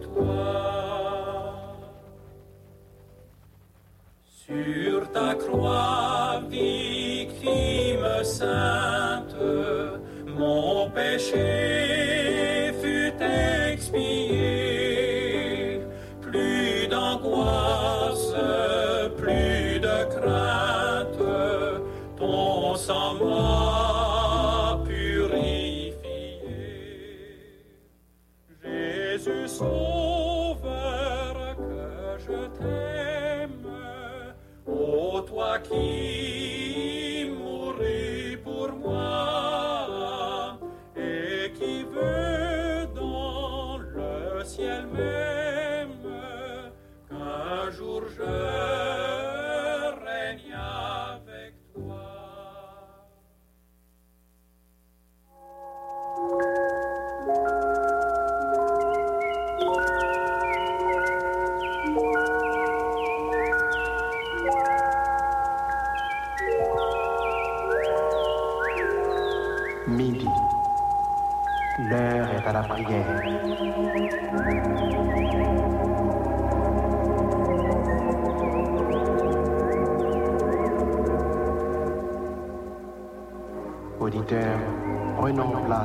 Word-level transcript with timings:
Toi. 0.00 1.76
Sur 4.24 5.10
ta 5.10 5.34
croix, 5.34 6.40
victime 6.48 8.06
sainte, 8.22 9.36
mon 10.26 10.90
péché 10.90 11.65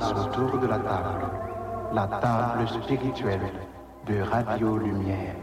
autour 0.10 0.60
de 0.60 0.68
la 0.68 0.80
table, 0.80 1.26
la 1.94 2.08
table 2.08 2.68
spirituelle 2.68 3.52
de 4.08 4.22
Radio 4.22 4.78
Lumière. 4.78 5.41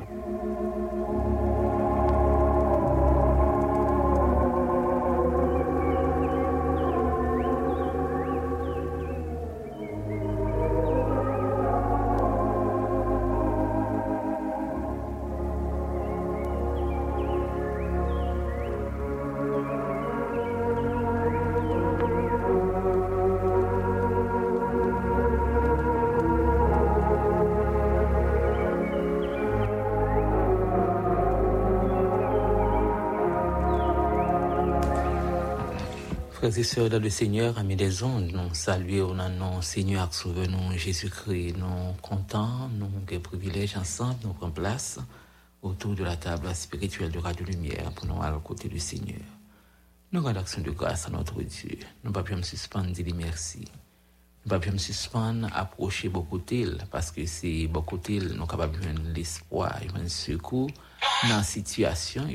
Frères 36.48 36.60
et 36.60 36.64
sœurs 36.64 36.88
dans 36.88 37.02
le 37.02 37.10
Seigneur, 37.10 37.58
amis 37.58 37.76
des 37.76 38.02
ondes, 38.02 38.30
nous 38.32 38.54
saluons 38.54 39.10
au 39.10 39.14
nom 39.14 39.60
Seigneur, 39.60 40.14
souvenons 40.14 40.72
Jésus-Christ, 40.72 41.58
nous 41.58 41.92
contents, 42.00 42.70
nous 42.70 42.86
avons 42.86 43.20
privilège 43.20 43.76
ensemble, 43.76 44.16
nous 44.24 44.32
prenons 44.32 44.52
place 44.52 44.98
autour 45.60 45.94
de 45.94 46.04
la 46.04 46.16
table 46.16 46.48
spirituelle 46.54 47.12
de 47.12 47.18
Radio 47.18 47.44
Lumière 47.44 47.92
pour 47.94 48.06
nous 48.06 48.22
à 48.22 48.30
le 48.30 48.38
côté 48.38 48.66
du 48.68 48.78
Seigneur. 48.78 49.20
Nous 50.10 50.22
rendons 50.22 50.40
action 50.40 50.62
de 50.62 50.70
grâce 50.70 51.06
à 51.06 51.10
notre 51.10 51.42
Dieu. 51.42 51.80
Nous 52.02 52.08
ne 52.08 52.14
pouvons 52.14 52.24
pas 52.24 52.36
me 52.36 52.42
suspendre, 52.42 52.92
dire 52.92 53.14
merci. 53.14 53.58
Nous 54.46 54.54
ne 54.54 54.58
pouvons 54.58 54.70
pas 54.70 54.72
me 54.72 54.78
suspendre, 54.78 55.48
approcher 55.52 56.08
beaucoup 56.08 56.38
d'il, 56.38 56.78
parce 56.90 57.10
que 57.10 57.26
c'est 57.26 57.66
beaucoup 57.66 57.98
d'il, 57.98 58.22
nous 58.24 58.36
sommes 58.36 58.46
capables 58.46 58.80
de 58.80 59.14
l'espoir, 59.14 59.78
de 60.02 60.08
secours 60.08 60.70
dans 61.24 61.36
la 61.36 61.42
situation. 61.42 62.26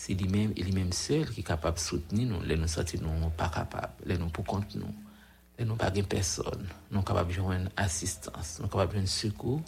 se 0.00 0.16
li 0.16 0.28
menm 0.32 0.54
e 0.56 0.64
li 0.64 0.72
menm 0.72 0.94
sel 0.96 1.28
ki 1.34 1.44
kapab 1.44 1.76
souteni 1.80 2.24
nou, 2.28 2.40
le 2.46 2.56
nou 2.56 2.70
soti 2.72 3.00
nou 3.02 3.28
pa 3.36 3.50
kapab, 3.52 3.98
le 4.08 4.16
nou 4.20 4.32
pou 4.32 4.46
kont 4.48 4.76
nou, 4.80 4.88
le 5.58 5.66
nou 5.68 5.76
pa 5.80 5.90
gen 5.92 6.08
person, 6.08 6.64
nou 6.88 7.04
kapab 7.04 7.28
jwen 7.34 7.68
asistans, 7.80 8.56
nou 8.62 8.72
kapab 8.72 8.96
jwen 8.96 9.08
sekou, 9.10 9.60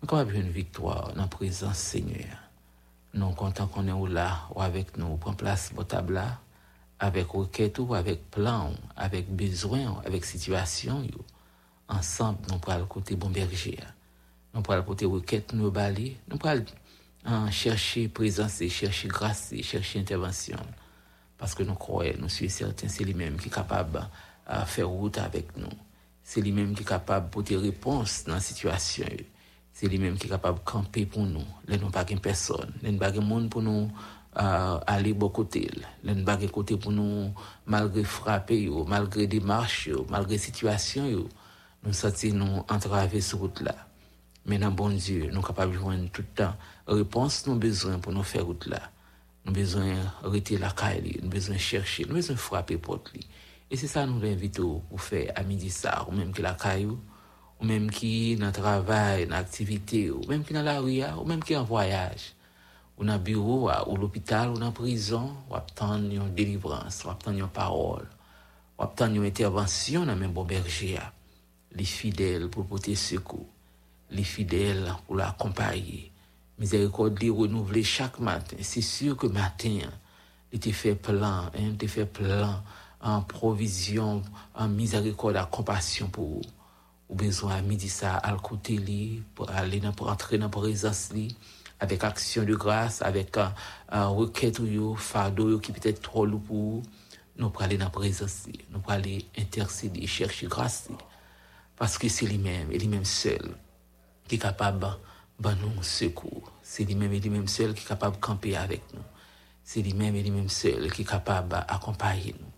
nou 0.00 0.10
kapab 0.10 0.32
jwen 0.34 0.50
viktor, 0.54 1.12
nan 1.14 1.30
prezans 1.30 1.78
seigneur. 1.92 2.34
Nou 3.14 3.34
kontan 3.38 3.70
konen 3.70 3.94
ou 3.94 4.10
la, 4.10 4.26
ou 4.50 4.62
avek 4.62 4.96
nou, 4.98 5.14
ou 5.14 5.22
pren 5.22 5.38
plas 5.38 5.68
botab 5.74 6.10
la, 6.14 6.26
avek 7.02 7.30
roket 7.38 7.78
ou, 7.82 7.94
avek 7.94 8.26
plan 8.34 8.72
ou, 8.72 8.90
avek 8.98 9.30
bezwen 9.38 9.86
ou, 9.92 10.02
avek 10.02 10.26
situasyon 10.26 11.06
yo, 11.12 11.22
ansamp 11.90 12.50
nou 12.50 12.58
pral 12.62 12.82
kote 12.90 13.14
bon 13.18 13.30
berje, 13.34 13.78
nou 14.50 14.66
pral 14.66 14.82
kote 14.86 15.06
roket 15.10 15.54
nou 15.54 15.70
bali, 15.74 16.16
nou 16.26 16.42
pral 16.42 16.66
hein, 17.24 17.50
chercher 17.50 18.08
présence, 18.08 18.62
chercher 18.68 19.08
grâce, 19.08 19.54
chercher 19.62 20.00
intervention. 20.00 20.58
Parce 21.38 21.54
que 21.54 21.62
nous 21.62 21.74
croyons, 21.74 22.14
nous 22.20 22.28
sommes 22.28 22.48
certains, 22.48 22.88
c'est 22.88 23.04
lui-même 23.04 23.36
qui 23.36 23.48
est 23.48 23.52
capable 23.52 24.08
de 24.48 24.64
faire 24.66 24.88
route 24.88 25.18
avec 25.18 25.56
nous. 25.56 25.70
C'est 26.22 26.40
lui-même 26.40 26.74
qui 26.74 26.82
est 26.82 26.86
capable 26.86 27.26
de 27.26 27.30
porter 27.30 27.56
réponse 27.56 28.24
dans 28.26 28.34
la 28.34 28.40
situation. 28.40 29.06
C'est 29.72 29.88
lui-même 29.88 30.18
qui 30.18 30.26
est 30.26 30.30
capable 30.30 30.58
de 30.58 30.64
camper 30.64 31.06
pour 31.06 31.22
nous. 31.22 31.44
Là, 31.66 31.76
nous 31.78 31.90
pas 31.90 32.04
personne. 32.04 32.72
Là, 32.82 32.92
nous 32.92 32.98
pas 32.98 33.10
monde 33.12 33.48
pour 33.48 33.62
nous 33.62 33.90
euh, 34.36 34.78
aller 34.86 35.14
bon 35.14 35.30
côté. 35.30 35.70
Là, 36.04 36.14
nous 36.14 36.24
pas 36.24 36.36
côté 36.36 36.76
pour 36.76 36.92
nous, 36.92 37.32
malgré 37.66 38.04
frapper, 38.04 38.70
malgré 38.86 39.26
des 39.26 39.40
marches, 39.40 39.88
malgré 40.08 40.38
situation. 40.38 41.26
Nous 41.82 41.92
sentons 41.94 42.34
nous 42.34 42.64
entraver 42.68 43.22
sur 43.22 43.38
route 43.38 43.60
là. 43.62 43.74
Mais 44.46 44.58
dans 44.58 44.70
bon 44.70 44.90
Dieu, 44.90 45.26
nous 45.28 45.34
sommes 45.34 45.44
capables 45.44 45.72
de 45.72 45.78
joindre 45.78 46.10
tout 46.10 46.22
le 46.22 46.44
temps 46.44 46.54
repons 46.90 47.44
nou 47.46 47.60
bezwen 47.62 48.00
pou 48.02 48.14
nou 48.14 48.26
fè 48.26 48.42
route 48.42 48.70
la. 48.72 48.80
Nou 49.44 49.54
bezwen 49.56 50.02
rete 50.32 50.58
lakay 50.60 50.98
li, 51.04 51.14
nou 51.22 51.30
bezwen 51.32 51.60
chershe, 51.62 52.04
nou 52.08 52.18
bezwen 52.18 52.40
frape 52.40 52.76
pot 52.82 53.12
li. 53.14 53.22
E 53.70 53.78
se 53.78 53.86
sa 53.86 54.02
nou 54.08 54.18
l'invite 54.18 54.60
ou 54.64 54.82
pou 54.90 54.98
fè 55.00 55.28
a 55.30 55.44
midi 55.46 55.70
sa, 55.70 56.00
ou 56.08 56.16
menm 56.16 56.34
ki 56.34 56.42
lakay 56.44 56.88
ou, 56.88 56.98
ou 57.60 57.68
menm 57.68 57.86
ki 57.94 58.34
nan 58.40 58.52
travay, 58.56 59.28
nan 59.30 59.38
aktivite 59.38 60.08
ou, 60.10 60.26
menm 60.28 60.42
ki 60.44 60.56
nan 60.56 60.66
la 60.66 60.80
ouya, 60.82 61.14
ou 61.20 61.28
menm 61.28 61.44
ki 61.44 61.54
an 61.60 61.68
voyaj. 61.68 62.32
Ou 62.98 63.06
nan 63.08 63.22
biro 63.24 63.46
ou, 63.46 63.70
ou 63.70 63.96
l'opital 63.96 64.50
ou 64.52 64.60
nan 64.60 64.74
prizon, 64.76 65.30
wap 65.48 65.70
tan 65.78 66.10
yon 66.12 66.34
delivrans, 66.36 67.00
wap 67.06 67.22
tan 67.24 67.38
yon 67.38 67.54
parol, 67.54 68.04
wap 68.76 68.98
tan 68.98 69.14
yon 69.16 69.30
intervensyon 69.30 70.10
nan 70.10 70.18
menm 70.20 70.34
bo 70.36 70.44
berje 70.44 70.96
a. 71.00 71.06
Li 71.78 71.86
fidèl 71.86 72.50
pou 72.50 72.66
pote 72.66 72.92
sekou, 72.98 73.46
li 74.10 74.26
fidèl 74.26 74.90
pou 75.06 75.16
la 75.16 75.30
kompaye. 75.38 76.09
Miséricorde 76.60 77.18
les 77.20 77.30
renouveler 77.30 77.82
chaque 77.82 78.18
matin. 78.20 78.56
C'est 78.60 78.82
sûr 78.82 79.16
que 79.16 79.26
matin, 79.26 79.78
il 80.52 80.60
te 80.60 80.70
fait 80.70 80.94
plein, 80.94 81.46
hein, 81.46 81.50
il 81.58 81.78
te 81.78 81.86
fait 81.86 82.04
plein 82.04 82.62
en 83.00 83.22
provision, 83.22 84.22
en 84.54 84.68
miséricorde, 84.68 85.38
en 85.38 85.46
compassion 85.46 86.08
pour 86.08 86.28
vous. 86.28 86.42
Ou 87.08 87.14
besoin 87.14 87.56
à 87.56 87.62
midi 87.62 87.88
ça 87.88 88.18
à 88.18 88.32
côté 88.34 88.76
li 88.76 89.22
pour 89.34 89.50
aller 89.50 89.80
dans, 89.80 89.92
pour 89.92 90.10
entrer 90.10 90.36
dans 90.36 90.44
la 90.44 90.50
présence 90.50 91.08
avec 91.80 92.04
action 92.04 92.44
de 92.44 92.54
grâce 92.54 93.02
avec 93.02 93.36
un, 93.88 94.06
requête 94.06 94.60
ou 94.60 94.94
fardeau 94.94 95.58
qui 95.58 95.72
peut 95.72 95.88
être 95.88 96.02
trop 96.02 96.24
lourd 96.24 96.42
pour 96.42 96.82
nous 97.36 97.50
pour 97.50 97.62
aller 97.62 97.78
dans 97.78 97.86
la 97.86 97.90
présence 97.90 98.46
nous 98.70 98.78
pour 98.78 98.92
aller 98.92 99.24
intercéder 99.36 100.06
chercher 100.06 100.46
grâce 100.46 100.88
parce 101.76 101.98
que 101.98 102.08
c'est 102.08 102.26
lui-même 102.26 102.70
et 102.70 102.78
lui-même 102.78 103.04
seul 103.04 103.56
qui 104.28 104.36
est 104.36 104.38
capable 104.38 104.86
de 105.40 105.48
nous 105.54 105.82
secours 105.82 106.52
c'est 106.62 106.84
lui-même 106.84 107.12
et 107.12 107.20
lui-même 107.20 107.48
seul 107.48 107.74
qui 107.74 107.84
est 107.84 107.88
capable 107.88 108.16
de 108.16 108.20
camper 108.20 108.56
avec 108.56 108.82
nous 108.94 109.02
c'est 109.64 109.82
lui-même 109.82 110.14
et 110.16 110.22
lui-même 110.22 110.48
seul 110.48 110.90
qui 110.92 111.02
est 111.02 111.04
capable 111.04 111.48
d'accompagner 111.48 112.34
nous 112.38 112.50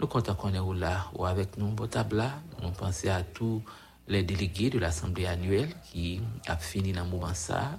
nous 0.00 0.06
comptons 0.06 0.34
qu'on 0.34 0.48
est 0.48 0.78
là 0.80 1.10
ou 1.14 1.26
avec 1.26 1.58
nous, 1.58 1.76
là, 2.12 2.32
nous 2.62 2.70
pensons 2.70 3.08
à 3.08 3.22
tous 3.22 3.62
les 4.08 4.22
délégués 4.22 4.70
de 4.70 4.78
l'Assemblée 4.78 5.26
annuelle 5.26 5.68
qui 5.92 6.22
a 6.46 6.56
fini 6.56 6.92
dans 6.92 7.04
le 7.04 7.10
moment 7.10 7.34
ça. 7.34 7.78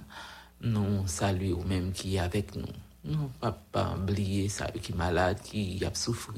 Nous 0.60 1.04
saluons 1.08 1.64
même 1.64 1.90
qui 1.90 2.14
est 2.14 2.20
avec 2.20 2.54
nous. 2.54 2.68
Nous 3.04 3.28
ne 3.42 3.50
pas 3.72 3.96
oublier 3.98 4.48
ça 4.48 4.68
qui 4.68 4.92
est 4.92 4.94
malade, 4.94 5.40
qui 5.42 5.84
a 5.84 5.92
souffert. 5.92 6.34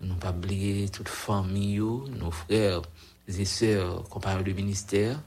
Nous 0.00 0.14
ne 0.14 0.18
pas 0.18 0.30
oublier 0.30 0.88
toute 0.88 1.08
famille, 1.08 1.78
nos 1.78 2.32
frères 2.32 2.82
et 3.28 3.44
sœurs, 3.44 4.02
compagnons 4.08 4.42
de 4.42 4.52
ministère. 4.52 5.20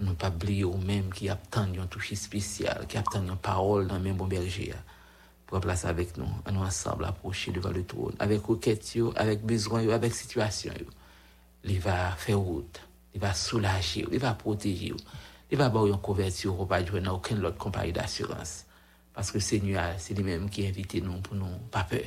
Nous 0.00 0.14
pas 0.14 0.30
oublier 0.30 0.64
ou 0.64 0.78
même 0.78 1.12
qui 1.12 1.28
a 1.28 1.36
tant 1.36 1.68
un 1.78 1.86
toucher 1.86 2.16
spécial, 2.16 2.86
qui 2.88 2.96
a 2.96 3.02
tant 3.02 3.22
une 3.22 3.36
parole 3.36 3.86
dans 3.86 4.00
même 4.00 4.16
bon 4.16 4.26
berger 4.26 4.72
pour 5.46 5.60
place 5.60 5.84
avec 5.84 6.16
nous, 6.16 6.28
à 6.46 6.52
nous 6.52 6.60
ensemble 6.60 7.04
approcher 7.04 7.50
devant 7.50 7.70
le 7.70 7.84
trône, 7.84 8.14
avec 8.18 8.42
requête, 8.44 8.96
avec 9.16 9.44
besoin, 9.44 9.86
avec 9.88 10.14
situation. 10.14 10.72
Il 11.64 11.80
va 11.80 12.12
faire 12.12 12.38
route, 12.38 12.80
il 13.12 13.20
va 13.20 13.34
soulager, 13.34 14.06
il 14.10 14.18
va 14.18 14.32
protéger, 14.32 14.94
il 15.50 15.58
va 15.58 15.66
avoir 15.66 15.86
une 15.86 15.98
couverture 15.98 16.66
pas 16.66 16.84
jouer 16.84 17.00
dans 17.00 17.16
aucune 17.16 17.44
autre 17.44 17.58
compagnie 17.58 17.92
d'assurance. 17.92 18.64
Parce 19.12 19.30
que 19.32 19.40
Seigneur, 19.40 19.92
c'est 19.98 20.14
lui-même 20.14 20.48
qui 20.48 20.64
a 20.64 20.68
invité 20.68 21.00
nous 21.00 21.20
pour 21.20 21.34
nous, 21.34 21.58
pas 21.70 21.84
peur. 21.84 22.00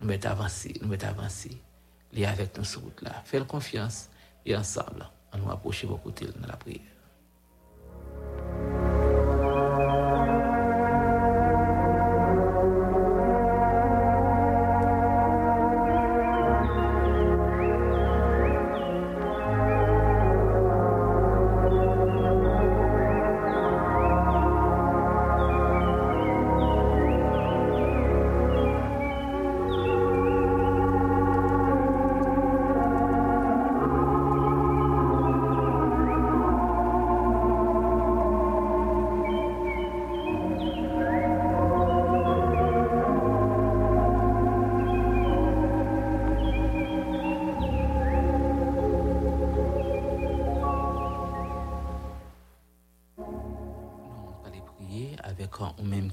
Nous 0.00 0.06
mettre 0.06 0.28
avancer, 0.28 0.74
nous 0.82 0.88
mettre 0.88 1.06
avancer. 1.06 1.50
Il 2.12 2.22
est 2.22 2.26
avec 2.26 2.56
nous 2.58 2.64
sur 2.64 2.82
route 2.82 3.00
là. 3.02 3.22
Faites 3.24 3.46
confiance 3.46 4.08
et 4.44 4.54
ensemble, 4.54 5.08
à 5.32 5.38
nous 5.38 5.50
approcher 5.50 5.86
beaucoup 5.86 6.10
dans 6.10 6.46
la 6.46 6.56
prière. 6.56 6.93
Thank 8.26 8.78
you. 8.78 8.83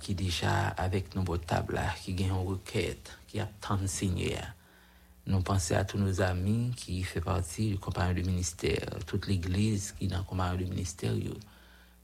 Qui 0.02 0.16
déjà 0.16 0.70
avec 0.70 1.16
nos 1.16 1.38
tables 1.38 1.80
qui 2.04 2.14
gagne 2.14 2.30
une 2.30 2.48
requête, 2.48 3.18
qui 3.28 3.40
a 3.40 3.48
tant 3.62 3.78
de 3.78 3.88
Seigneur. 3.88 4.44
Nous 5.28 5.40
pensons 5.42 5.76
à 5.76 5.86
tous 5.86 6.00
nos 6.00 6.22
amis 6.22 6.72
qui 6.76 7.04
font 7.04 7.22
partie 7.22 7.70
du 7.70 7.78
compagnon 7.78 8.16
du 8.16 8.24
ministère, 8.24 8.84
toute 9.06 9.28
l'église 9.28 9.94
qui 9.94 10.06
est 10.06 10.08
dans 10.08 10.18
le 10.18 10.24
compagnon 10.24 10.58
du 10.58 10.66
ministère, 10.66 11.14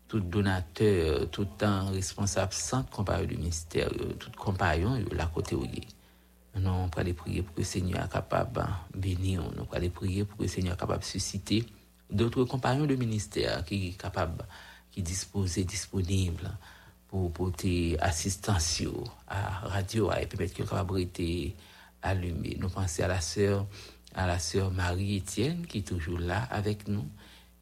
tout 0.07 0.19
donateur, 0.19 1.29
tout 1.31 1.47
responsable 1.91 2.53
sans 2.53 2.83
compagnon 2.83 3.25
du 3.25 3.37
ministère, 3.37 3.89
tout 4.19 4.31
compagnon, 4.37 5.03
la 5.11 5.25
côté 5.25 5.55
où 5.55 5.65
Nous 6.55 6.69
allons 6.69 6.89
prier 6.89 7.41
pour 7.41 7.55
que 7.55 7.61
le 7.61 7.65
Seigneur 7.65 8.01
soit 8.01 8.09
capable 8.09 8.67
de 8.93 8.99
bénir, 8.99 9.41
nous 9.41 9.65
allons 9.71 9.89
prier 9.89 10.23
pour 10.23 10.37
que 10.37 10.43
le 10.43 10.47
Seigneur 10.47 10.77
soit 10.77 10.81
capable 10.81 11.01
de 11.01 11.07
susciter 11.07 11.65
d'autres 12.11 12.43
compagnons 12.43 12.85
du 12.85 12.95
ministère 12.95 13.65
qui 13.65 13.97
pour 17.07 17.31
porter 17.31 17.97
assistance 17.99 18.81
à 19.27 19.67
radio 19.67 20.11
et 20.11 20.25
permettre 20.25 20.53
que 20.53 20.63
capable 20.63 20.99
été 20.99 21.55
allumé. 22.01 22.57
Nous 22.59 22.69
pensons 22.69 23.03
à 23.03 23.07
la 23.07 23.21
sœur 23.21 23.65
à 24.15 24.25
la 24.25 24.39
sœur 24.39 24.71
Marie-Étienne 24.71 25.65
qui 25.67 25.79
est 25.79 25.87
toujours 25.87 26.19
là 26.19 26.47
avec 26.49 26.87
nous. 26.87 27.05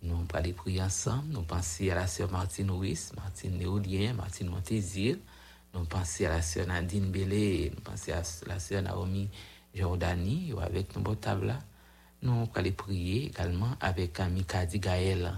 Nous 0.02 0.16
allons 0.16 0.28
aller 0.34 0.54
prier 0.54 0.82
ensemble. 0.82 1.34
Nous 1.34 1.42
pensons 1.42 1.90
à 1.92 1.96
la 1.96 2.08
sœur 2.08 2.32
Martine 2.32 2.72
Ruiz, 2.72 3.12
Martine 3.18 3.58
Néolien, 3.58 4.14
Martine 4.14 4.50
Montésir. 4.50 5.18
Nous 5.74 5.84
pensons 5.84 6.26
à 6.26 6.30
la 6.30 6.42
sœur 6.42 6.68
Nadine 6.68 7.12
Bélé. 7.12 7.72
Nous 7.76 7.82
pensons 7.82 8.14
à 8.14 8.22
la 8.48 8.60
sœur 8.60 8.82
Naomi 8.84 9.30
Jordani 9.74 10.54
avec 10.62 10.96
nous. 10.96 11.04
Nous 12.22 12.50
allons 12.56 12.72
prier 12.72 13.28
également 13.28 13.72
avec 13.82 14.20
Mikadi 14.20 14.80
Gaël. 14.80 15.34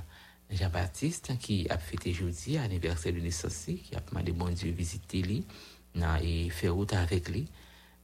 Jean-Baptiste 0.50 1.38
qui 1.40 1.68
a 1.70 1.78
fêté 1.78 2.14
jeudi 2.14 2.58
anniversaire 2.58 3.14
de 3.14 3.20
naissance, 3.20 3.66
qui 3.66 3.96
a 3.96 4.00
demandé 4.00 4.32
bon 4.32 4.50
Dieu 4.50 4.72
visiter 4.72 5.22
lui 5.22 5.46
et 6.22 6.50
faire 6.50 6.76
route 6.76 6.94
avec 6.94 7.30
lui. 7.30 7.48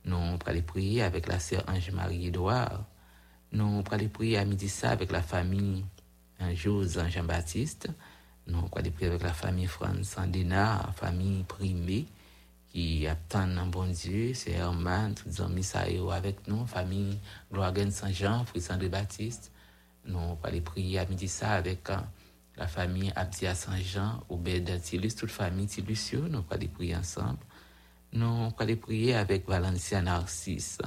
Nous 0.06 0.38
allons 0.46 0.62
prier 0.62 1.04
avec 1.04 1.28
la 1.28 1.40
sœur 1.40 1.64
Ange-Marie 1.68 2.28
Edouard. 2.28 2.86
Nous 3.52 3.84
allons 3.92 4.10
prier 4.10 4.38
à 4.38 4.46
midi 4.46 4.68
ça 4.68 4.92
avec 4.92 5.12
la 5.12 5.22
famille 5.22 5.86
José 6.54 7.10
Jean-Baptiste. 7.10 7.90
Nous 8.48 8.58
allons 8.58 8.68
prier 8.92 9.08
avec 9.08 9.24
la 9.24 9.34
famille 9.34 9.68
France 9.68 10.18
Andena, 10.18 10.84
la 10.88 10.92
famille 10.92 11.44
Primé, 11.44 12.06
qui 12.70 13.08
attend 13.08 13.58
un 13.58 13.68
bon 13.68 13.86
Dieu, 13.86 14.34
c'est 14.34 14.52
Herman, 14.52 15.14
tous 15.14 15.30
les 15.30 15.42
amis 15.42 15.72
avec 16.12 16.48
nous, 16.48 16.66
famille 16.66 17.20
Gloire 17.52 17.72
Saint-Jean, 17.92 18.44
Fils 18.46 18.70
André 18.72 18.90
Baptiste. 18.90 19.52
Nous 20.06 20.38
allons 20.44 20.62
prier 20.62 21.00
à 21.00 21.06
midi 21.06 21.30
ça 21.30 21.52
avec 21.52 21.88
la 22.58 22.68
famille 22.68 23.12
Abdia 23.16 23.56
Saint-Jean, 23.56 24.24
Obed 24.30 24.82
Tilus, 24.82 25.16
toute 25.16 25.32
famille 25.32 25.68
Tilus, 25.68 26.14
nous 26.14 26.44
allons 26.50 26.68
prier 26.74 26.96
ensemble. 26.96 27.40
Nous 28.12 28.52
allons 28.60 28.76
prier 28.76 29.16
avec 29.16 29.48
Valencia 29.48 30.02
Narcisse, 30.02 30.78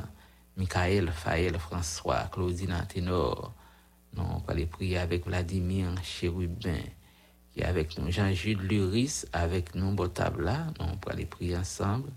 Michael, 0.56 1.10
Faël, 1.10 1.58
François, 1.58 2.28
Claudine 2.32 2.72
Anténor. 2.72 3.52
Nous 4.14 4.22
allons 4.46 4.66
prier 4.66 4.98
avec 4.98 5.26
Vladimir 5.26 5.92
Chérubin, 6.02 6.78
qui 7.52 7.62
avec 7.62 7.98
nous. 7.98 8.10
Jean-Jude 8.10 8.60
Luris 8.60 9.24
avec 9.32 9.74
nous, 9.74 9.94
là. 10.38 10.66
Nous, 10.78 10.86
on 10.86 11.10
aller 11.10 11.26
prier 11.26 11.56
ensemble. 11.56 12.10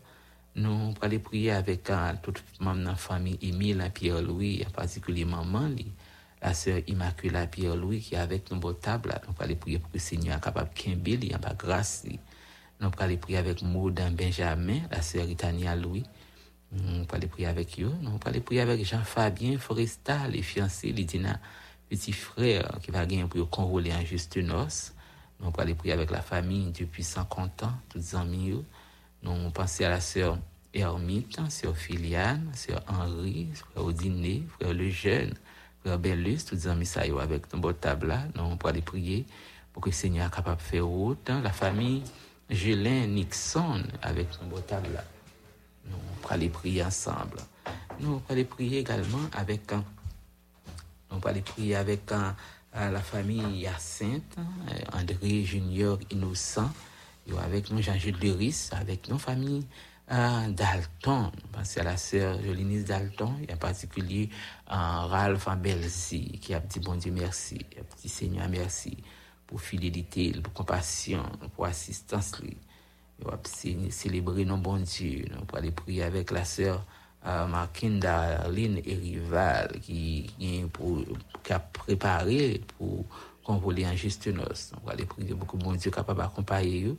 Nous, 0.55 0.69
on 0.69 0.93
aller 1.01 1.19
prier 1.19 1.51
avec 1.51 1.89
uh, 1.89 2.17
toute 2.21 2.43
la 2.61 2.95
famille 2.95 3.39
Émile 3.41 3.89
Pierre-Louis, 3.93 4.63
en 4.67 4.71
particulier 4.71 5.25
maman, 5.25 5.69
la 6.41 6.53
sœur 6.53 6.79
Immaculée 6.87 7.47
Pierre-Louis 7.51 7.99
qui 7.99 8.15
est 8.15 8.17
avec 8.17 8.49
nous, 8.51 8.59
bon 8.59 8.73
table. 8.73 9.19
Nous, 9.27 9.33
on 9.37 9.43
aller 9.43 9.55
prier 9.55 9.79
pour 9.79 9.89
que 9.89 9.97
le 9.97 9.99
Seigneur 9.99 10.35
soit 10.35 10.41
capable 10.41 10.69
de 10.73 11.11
il 11.11 11.25
y 11.25 11.33
a 11.33 11.39
pas 11.39 11.53
grâce. 11.53 12.05
Nous, 12.79 12.87
on 12.87 13.01
aller 13.01 13.17
prier 13.17 13.37
avec 13.37 13.61
Maudin 13.61 14.11
Benjamin, 14.11 14.79
la 14.91 15.01
sœur 15.01 15.27
Itania 15.27 15.75
Louis. 15.75 16.05
Nous, 16.71 17.03
on 17.03 17.15
aller 17.15 17.27
prier 17.27 17.47
avec 17.47 17.79
eux. 17.79 17.91
Nous, 18.01 18.11
on 18.11 18.27
aller 18.27 18.39
prier 18.39 18.61
avec 18.61 18.85
Jean-Fabien 18.85 19.57
Forestal, 19.57 20.31
les 20.31 20.41
fiancés, 20.41 20.91
Lidina, 20.91 21.39
petit 21.89 22.13
frère 22.13 22.79
qui 22.81 22.91
va 22.91 23.05
gagner 23.05 23.25
pour 23.25 23.49
contrôler 23.49 23.93
en 23.93 24.05
juste 24.05 24.37
noce. 24.37 24.93
Nous 25.39 25.51
allons 25.57 25.75
prier 25.75 25.93
avec 25.93 26.11
la 26.11 26.21
famille 26.21 26.71
depuis 26.71 27.03
50 27.03 27.63
ans, 27.63 27.73
tous 27.89 27.97
les 27.97 28.15
amis. 28.15 28.63
Nous 29.23 29.49
pensons 29.51 29.83
à 29.83 29.89
la 29.89 30.01
sœur 30.01 30.37
Hermite, 30.73 31.39
sœur 31.49 31.75
Filiane, 31.75 32.51
sœur 32.53 32.83
Henri, 32.87 33.49
frère 33.53 33.85
Odiné, 33.85 34.43
frère 34.59 34.73
Lejeune, 34.73 35.33
frère 35.83 35.99
Bellus, 35.99 36.39
tous 36.45 36.55
les 36.55 36.67
amis 36.67 36.85
ça 36.85 37.01
avec 37.01 37.53
nos 37.53 37.59
beau 37.59 37.73
table 37.73 38.15
Nous 38.35 38.41
allons 38.41 38.57
aller 38.65 38.81
prier 38.81 39.25
pour 39.73 39.83
que 39.83 39.89
le 39.89 39.93
Seigneur 39.93 40.27
soit 40.27 40.35
capable 40.35 40.57
de 40.57 40.61
faire 40.61 40.85
route. 40.85 41.29
La 41.29 41.51
famille 41.51 42.03
Gélin 42.49 43.07
Nixon 43.07 43.83
avec 44.01 44.27
nos 44.41 44.49
beau 44.49 44.59
table 44.59 45.01
Nous 45.85 45.95
allons 45.95 46.29
aller 46.29 46.49
prier 46.49 46.83
ensemble. 46.83 47.37
Nous 47.99 48.07
allons 48.07 48.21
aller 48.29 48.45
prier 48.45 48.79
également 48.79 49.29
avec, 49.33 49.71
nous 49.71 49.83
allons 51.11 51.25
aller 51.25 51.41
prier 51.41 51.75
avec 51.75 52.11
à 52.71 52.91
la 52.91 53.01
famille 53.01 53.61
Hyacinthe, 53.61 54.37
euh, 54.37 54.99
André 54.99 55.43
Junior 55.43 55.97
Innocent, 56.11 56.69
avec 57.41 57.71
nous 57.71 57.81
Jean-Jules 57.81 58.17
Duris, 58.17 58.69
avec 58.71 59.07
nos 59.07 59.17
familles 59.17 59.65
euh, 60.11 60.49
Dalton, 60.49 61.31
c'est 61.63 61.81
à 61.81 61.83
la 61.83 61.97
sœur 61.97 62.41
Jolinis 62.41 62.83
Dalton, 62.83 63.35
et 63.47 63.53
en 63.53 63.57
particulier 63.57 64.29
euh, 64.69 64.73
Ralph 64.73 65.47
Ambelsi, 65.47 66.39
qui 66.41 66.53
a 66.53 66.59
dit 66.59 66.79
bon 66.79 66.95
Dieu 66.95 67.11
merci, 67.11 67.59
a 67.77 67.81
dit 68.01 68.09
Seigneur 68.09 68.47
merci 68.49 68.97
pour 69.45 69.61
fidélité, 69.61 70.31
pour 70.43 70.53
compassion, 70.53 71.23
pour 71.55 71.65
assistance. 71.65 72.33
Il 72.41 73.25
va 73.25 73.39
célébrer 73.89 74.45
nos 74.45 74.57
bon 74.57 74.77
Dieu, 74.77 75.25
pour 75.47 75.57
aller 75.57 75.71
prier 75.71 76.03
avec 76.03 76.31
la 76.31 76.45
sœur 76.45 76.85
euh, 77.25 77.45
Markinda, 77.47 78.47
Lynn 78.49 78.77
et 78.77 78.95
Rival 78.95 79.79
qui, 79.81 80.31
a 81.49 81.59
préparé 81.59 82.61
pour 82.77 83.05
convoler 83.43 83.85
en 83.85 83.95
gestionnos. 83.95 84.71
On 84.81 84.85
va 84.85 84.93
aller 84.93 85.05
prier 85.05 85.33
beaucoup 85.33 85.57
de 85.57 85.75
Dieu 85.75 85.91
capable 85.91 86.19
d'accompagner 86.19 86.95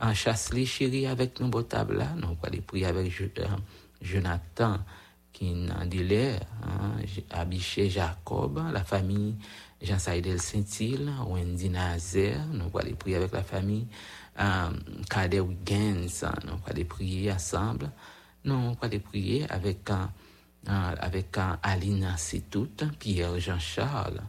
En 0.00 0.12
chasse 0.12 0.52
les 0.52 0.66
chéris 0.66 1.06
avec 1.06 1.40
nos 1.40 1.48
botables 1.48 1.98
là. 1.98 2.08
On 2.22 2.34
va 2.34 2.48
aller 2.48 2.60
prier 2.60 2.86
avec 2.86 3.12
euh, 3.20 3.46
Jonathan 4.02 4.78
qui 5.32 5.52
en 5.76 5.84
délai, 5.86 6.38
hein, 6.62 6.94
Abiché 7.30 7.90
Jacob, 7.90 8.62
la 8.72 8.84
famille 8.84 9.34
Jean-Saïdel 9.82 10.40
Saint-Il, 10.40 11.12
Wendy 11.26 11.68
Nazer. 11.68 12.38
Va 12.72 12.80
aller 12.80 12.94
prier 12.94 13.16
avec 13.16 13.32
la 13.32 13.42
famille 13.42 13.86
euh, 14.40 14.70
Kader 15.10 15.40
Wiggins. 15.40 16.06
On 16.22 16.56
va 16.56 16.70
aller 16.70 16.84
prier 16.84 17.32
ensemble. 17.32 17.90
Nous 18.44 18.76
allons 18.80 19.00
prier 19.00 19.50
avec, 19.50 19.90
un, 19.90 20.10
avec 20.66 21.36
un 21.38 21.58
Alina 21.62 22.16
Setout, 22.16 22.68
Pierre 22.98 23.38
Jean-Charles. 23.40 24.20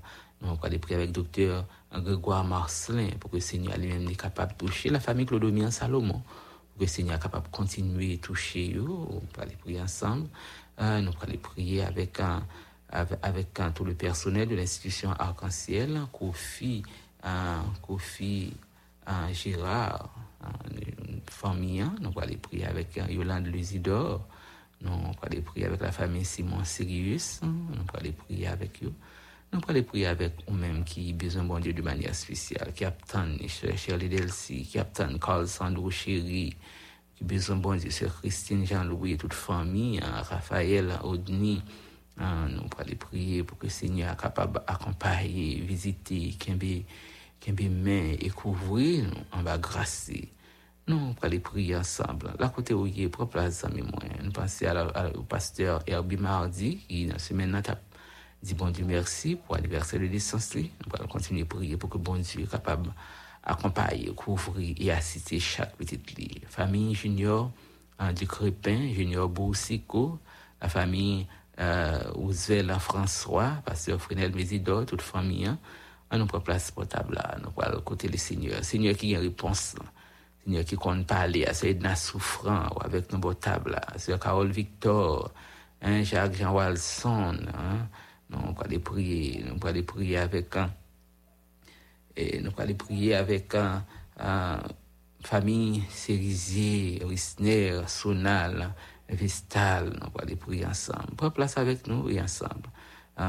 Nous 0.41 0.57
allons 0.61 0.79
prier 0.79 0.95
avec 0.95 1.11
docteur 1.11 1.65
Grégoire 1.99 2.43
Marcelin 2.43 3.09
pour 3.19 3.31
que 3.31 3.37
le 3.37 3.41
Seigneur 3.41 3.77
lui-même 3.77 4.05
soit 4.05 4.15
capable 4.15 4.53
de 4.53 4.65
toucher 4.65 4.89
la 4.89 4.99
famille 4.99 5.25
Clodomien 5.25 5.71
Salomon. 5.71 6.21
Pour 6.21 6.77
que 6.79 6.83
le 6.83 6.87
Seigneur 6.87 7.15
soit 7.15 7.23
capable 7.23 7.47
de 7.47 7.55
continuer 7.55 8.15
à 8.15 8.17
toucher 8.25 8.73
eux. 8.75 8.87
On 8.89 9.19
peut 9.19 9.41
aller 9.41 9.55
prier 9.55 9.81
ensemble. 9.81 10.27
Euh, 10.79 11.01
nous 11.01 11.11
allons 11.21 11.37
prier 11.37 11.83
avec, 11.83 12.19
un, 12.19 12.43
avec, 12.89 13.59
tout 13.73 13.85
le 13.85 13.93
personnel 13.93 14.49
de 14.49 14.55
l'institution 14.55 15.11
Arc-en-Ciel, 15.11 16.01
Kofi, 16.11 16.83
Kofi 17.81 18.53
Gérard, 19.31 20.09
une 20.71 21.21
famille, 21.27 21.81
hein. 21.81 21.95
nous 22.01 22.11
allons 22.19 22.37
prier 22.37 22.65
avec 22.65 22.97
euh, 22.97 23.05
Yolande 23.09 23.47
Lusidor, 23.47 24.25
nous 24.81 24.91
allons 25.21 25.41
prier 25.41 25.65
avec 25.65 25.81
la 25.81 25.91
famille 25.91 26.25
Simon 26.25 26.63
Sirius, 26.63 27.39
hein. 27.43 27.53
nous 27.69 27.85
allons 27.93 28.13
prier 28.13 28.47
avec 28.47 28.83
eux. 28.83 28.93
Nous 29.53 29.61
allons 29.67 29.83
prier 29.83 30.07
avec 30.07 30.33
eux-mêmes 30.49 30.83
qui 30.83 31.11
ont 31.13 31.17
besoin 31.17 31.43
bon 31.43 31.59
Dieu 31.59 31.73
de 31.73 31.81
manière 31.81 32.13
spéciale, 32.13 32.73
qui 32.73 32.83
attendent 32.83 33.39
Shirley 33.47 34.09
Delcy, 34.09 34.63
qui 34.63 34.79
attendent 34.79 35.19
Carl 35.19 35.47
Sandro 35.47 35.89
Chéri, 35.89 36.55
qui 37.15 37.23
ont 37.23 37.27
besoin 37.27 37.55
bon 37.55 37.75
Dieu, 37.75 37.89
Sœur 37.89 38.19
Christine 38.19 38.65
Jean-Louis 38.65 39.13
et 39.13 39.17
toute 39.17 39.33
famille, 39.33 39.99
hein. 39.99 40.21
Raphaël 40.23 40.99
Odni. 41.03 41.61
nous 42.17 42.23
allons 42.23 42.95
prier 42.99 43.43
pour 43.43 43.57
que 43.57 43.67
le 43.67 43.71
Seigneur 43.71 44.09
soit 44.09 44.21
capable 44.23 44.61
d'accompagner, 44.67 45.61
visiter, 45.61 46.35
qu'il 46.37 46.85
qui 47.39 47.69
main 47.69 48.15
et 48.19 48.29
couvrir 48.29 49.05
en 49.31 49.43
bas 49.43 49.57
grâce. 49.57 50.11
Nous, 50.87 50.97
on 50.97 51.15
aller 51.25 51.39
prier 51.39 51.75
ensemble. 51.75 52.33
La 52.37 52.49
côté 52.49 52.73
où 52.73 52.85
il 52.85 53.01
est 53.01 53.09
propre 53.09 53.37
à 53.37 53.49
ça, 53.49 53.69
moi. 53.69 53.83
Nous 54.23 54.31
pensons 54.31 54.65
au 55.15 55.23
pasteur 55.23 55.81
Herbie 55.87 56.17
Mardi, 56.17 56.77
qui, 56.87 57.07
dans 57.07 57.17
ce 57.17 57.29
semaine, 57.29 57.59
dit 58.45 58.53
bon 58.53 58.69
Dieu 58.69 58.85
merci 58.85 59.35
pour 59.35 59.55
l'anniversaire 59.55 59.99
de 59.99 60.05
licence. 60.05 60.55
Nous 60.55 60.69
allons 60.93 61.07
continuer 61.07 61.41
à 61.41 61.45
prier 61.45 61.77
pour 61.77 61.89
que 61.89 61.97
bon 61.97 62.13
Dieu 62.13 62.41
soit 62.41 62.59
capable 62.59 62.93
d'accompagner, 63.45 64.11
couvrir 64.15 64.75
et 64.77 64.91
assister 64.91 65.39
chaque 65.39 65.75
petite 65.75 66.15
lit. 66.15 66.41
Famille 66.47 66.93
Junior 66.93 67.51
hein, 67.97 68.13
du 68.13 68.27
Crépin, 68.27 68.93
Junior 68.93 69.27
Boussico, 69.27 70.19
la 70.61 70.69
famille 70.69 71.25
euh, 71.59 71.99
Ousvel 72.15 72.71
François, 72.79 73.63
pasteur 73.65 73.99
Frenel 73.99 74.35
Mésidor, 74.35 74.85
toute 74.85 75.01
famille, 75.01 75.47
hein, 75.47 75.57
nous 76.15 76.27
prenons 76.27 76.43
place 76.43 76.69
portable 76.69 77.15
là, 77.15 77.37
nous 77.41 77.63
allons 77.63 77.81
côté 77.81 78.07
le 78.07 78.17
Seigneur. 78.17 78.63
Seigneur 78.63 78.95
qui 78.95 79.15
a 79.15 79.19
une 79.19 79.25
réponse. 79.25 79.75
Seigneur 80.43 80.65
qui 80.65 80.75
compte 80.75 81.07
parler 81.07 81.45
à 81.45 81.53
Saïdna 81.55 81.95
souffrant 81.95 82.67
avec 82.79 83.11
nos 83.11 83.17
portables 83.17 83.71
là. 83.71 83.81
Seigneur 83.97 84.19
Carole 84.19 84.51
Victor, 84.51 85.31
hein, 85.81 86.03
Jacques 86.03 86.35
Jean 86.35 86.53
Walson, 86.53 87.39
hein. 87.47 87.87
Nous 88.29 88.37
allons 88.37 88.59
aller 88.59 88.79
prier, 88.79 89.43
nous 89.43 89.53
allons 89.53 89.65
aller 89.65 89.83
prier 89.83 90.17
avec 90.17 90.55
un, 90.55 90.71
et 92.15 92.41
nous 92.41 92.51
allons 92.57 92.75
prier 92.75 93.15
avec 93.15 93.55
un, 93.55 93.83
famille 95.21 95.83
Cérisier, 95.89 97.01
Risner, 97.03 97.81
Sonal, 97.87 98.73
Vestal, 99.09 99.85
nous 99.85 100.07
allons 100.07 100.15
aller 100.21 100.35
prier 100.35 100.65
ensemble. 100.65 101.15
Prends 101.17 101.31
place 101.31 101.57
avec 101.57 101.87
nous 101.87 102.09
et 102.09 102.21
ensemble. 102.21 102.69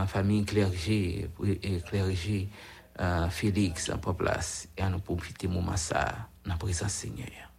famille 0.07 0.45
clergé 0.45 1.29
et 1.63 1.81
clergé 1.81 2.49
Félix 3.31 3.91
en 3.91 3.99
place 3.99 4.69
et 4.77 4.85
nous 4.85 5.01
profiter 5.01 5.49
moment 5.49 5.77
ça 5.77 6.29
dans 6.45 6.53
la 6.53 6.59
présence 6.59 6.93
Seigneur. 6.93 7.51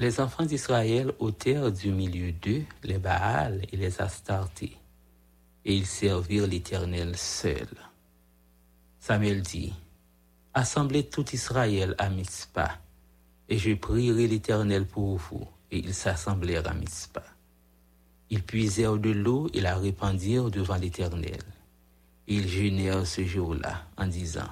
Les 0.00 0.18
enfants 0.18 0.46
d'Israël 0.46 1.12
ôtèrent 1.18 1.70
du 1.70 1.92
milieu 1.92 2.32
d'eux 2.32 2.64
les 2.84 2.96
Baals 2.96 3.60
et 3.70 3.76
les 3.76 4.00
Astartés, 4.00 4.78
et 5.66 5.76
ils 5.76 5.84
servirent 5.84 6.46
l'Éternel 6.46 7.14
seul. 7.18 7.68
Samuel 8.98 9.42
dit, 9.42 9.74
Assemblez 10.54 11.04
tout 11.04 11.26
Israël 11.34 11.94
à 11.98 12.08
Mitzpah, 12.08 12.78
et 13.50 13.58
je 13.58 13.74
prierai 13.74 14.26
l'Éternel 14.26 14.86
pour 14.86 15.18
vous, 15.18 15.46
et 15.70 15.80
ils 15.80 15.92
s'assemblèrent 15.92 16.66
à 16.66 16.72
Mitzpah. 16.72 17.34
Ils 18.30 18.42
puisèrent 18.42 18.96
de 18.96 19.10
l'eau 19.10 19.50
et 19.52 19.60
la 19.60 19.76
répandirent 19.76 20.50
devant 20.50 20.76
l'Éternel. 20.76 21.42
Ils 22.26 22.48
jeûnèrent 22.48 23.06
ce 23.06 23.22
jour-là 23.26 23.84
en 23.98 24.06
disant, 24.06 24.48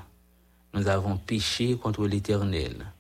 Nous 0.75 0.89
avons 0.89 1.17
péché 1.17 1.75
contre 1.79 2.07
l'Éternel. 2.07 2.93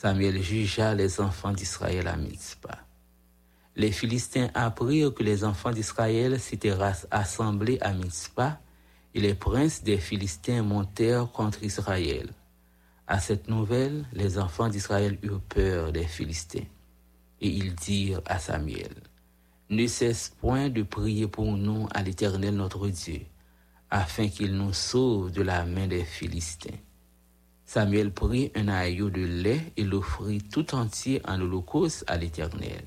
Samuel 0.00 0.40
jugea 0.40 0.94
les 0.94 1.20
enfants 1.20 1.50
d'Israël 1.50 2.06
à 2.06 2.16
Mitzpah. 2.16 2.78
Les 3.74 3.90
Philistins 3.90 4.48
apprirent 4.54 5.12
que 5.12 5.24
les 5.24 5.42
enfants 5.42 5.72
d'Israël 5.72 6.38
s'étaient 6.38 6.76
assemblés 7.10 7.78
à 7.80 7.92
Mitzpah, 7.92 8.60
et 9.12 9.20
les 9.20 9.34
princes 9.34 9.82
des 9.82 9.98
Philistins 9.98 10.62
montèrent 10.62 11.32
contre 11.32 11.64
Israël. 11.64 12.30
À 13.08 13.18
cette 13.18 13.48
nouvelle, 13.48 14.06
les 14.12 14.38
enfants 14.38 14.68
d'Israël 14.68 15.18
eurent 15.24 15.40
peur 15.40 15.90
des 15.90 16.06
Philistins, 16.06 16.68
et 17.40 17.48
ils 17.48 17.74
dirent 17.74 18.22
à 18.26 18.38
Samuel, 18.38 18.94
Ne 19.68 19.88
cesse 19.88 20.28
point 20.28 20.68
de 20.68 20.84
prier 20.84 21.26
pour 21.26 21.56
nous 21.56 21.88
à 21.92 22.04
l'Éternel 22.04 22.54
notre 22.54 22.86
Dieu, 22.86 23.22
afin 23.90 24.28
qu'il 24.28 24.54
nous 24.54 24.72
sauve 24.72 25.32
de 25.32 25.42
la 25.42 25.64
main 25.64 25.88
des 25.88 26.04
Philistins. 26.04 26.78
Samuel 27.68 28.10
prit 28.12 28.50
un 28.54 28.68
aïeau 28.68 29.10
de 29.10 29.20
lait 29.20 29.74
et 29.76 29.84
l'offrit 29.84 30.40
tout 30.40 30.74
entier 30.74 31.20
en 31.28 31.38
holocauste 31.38 32.02
à 32.06 32.16
l'Éternel. 32.16 32.82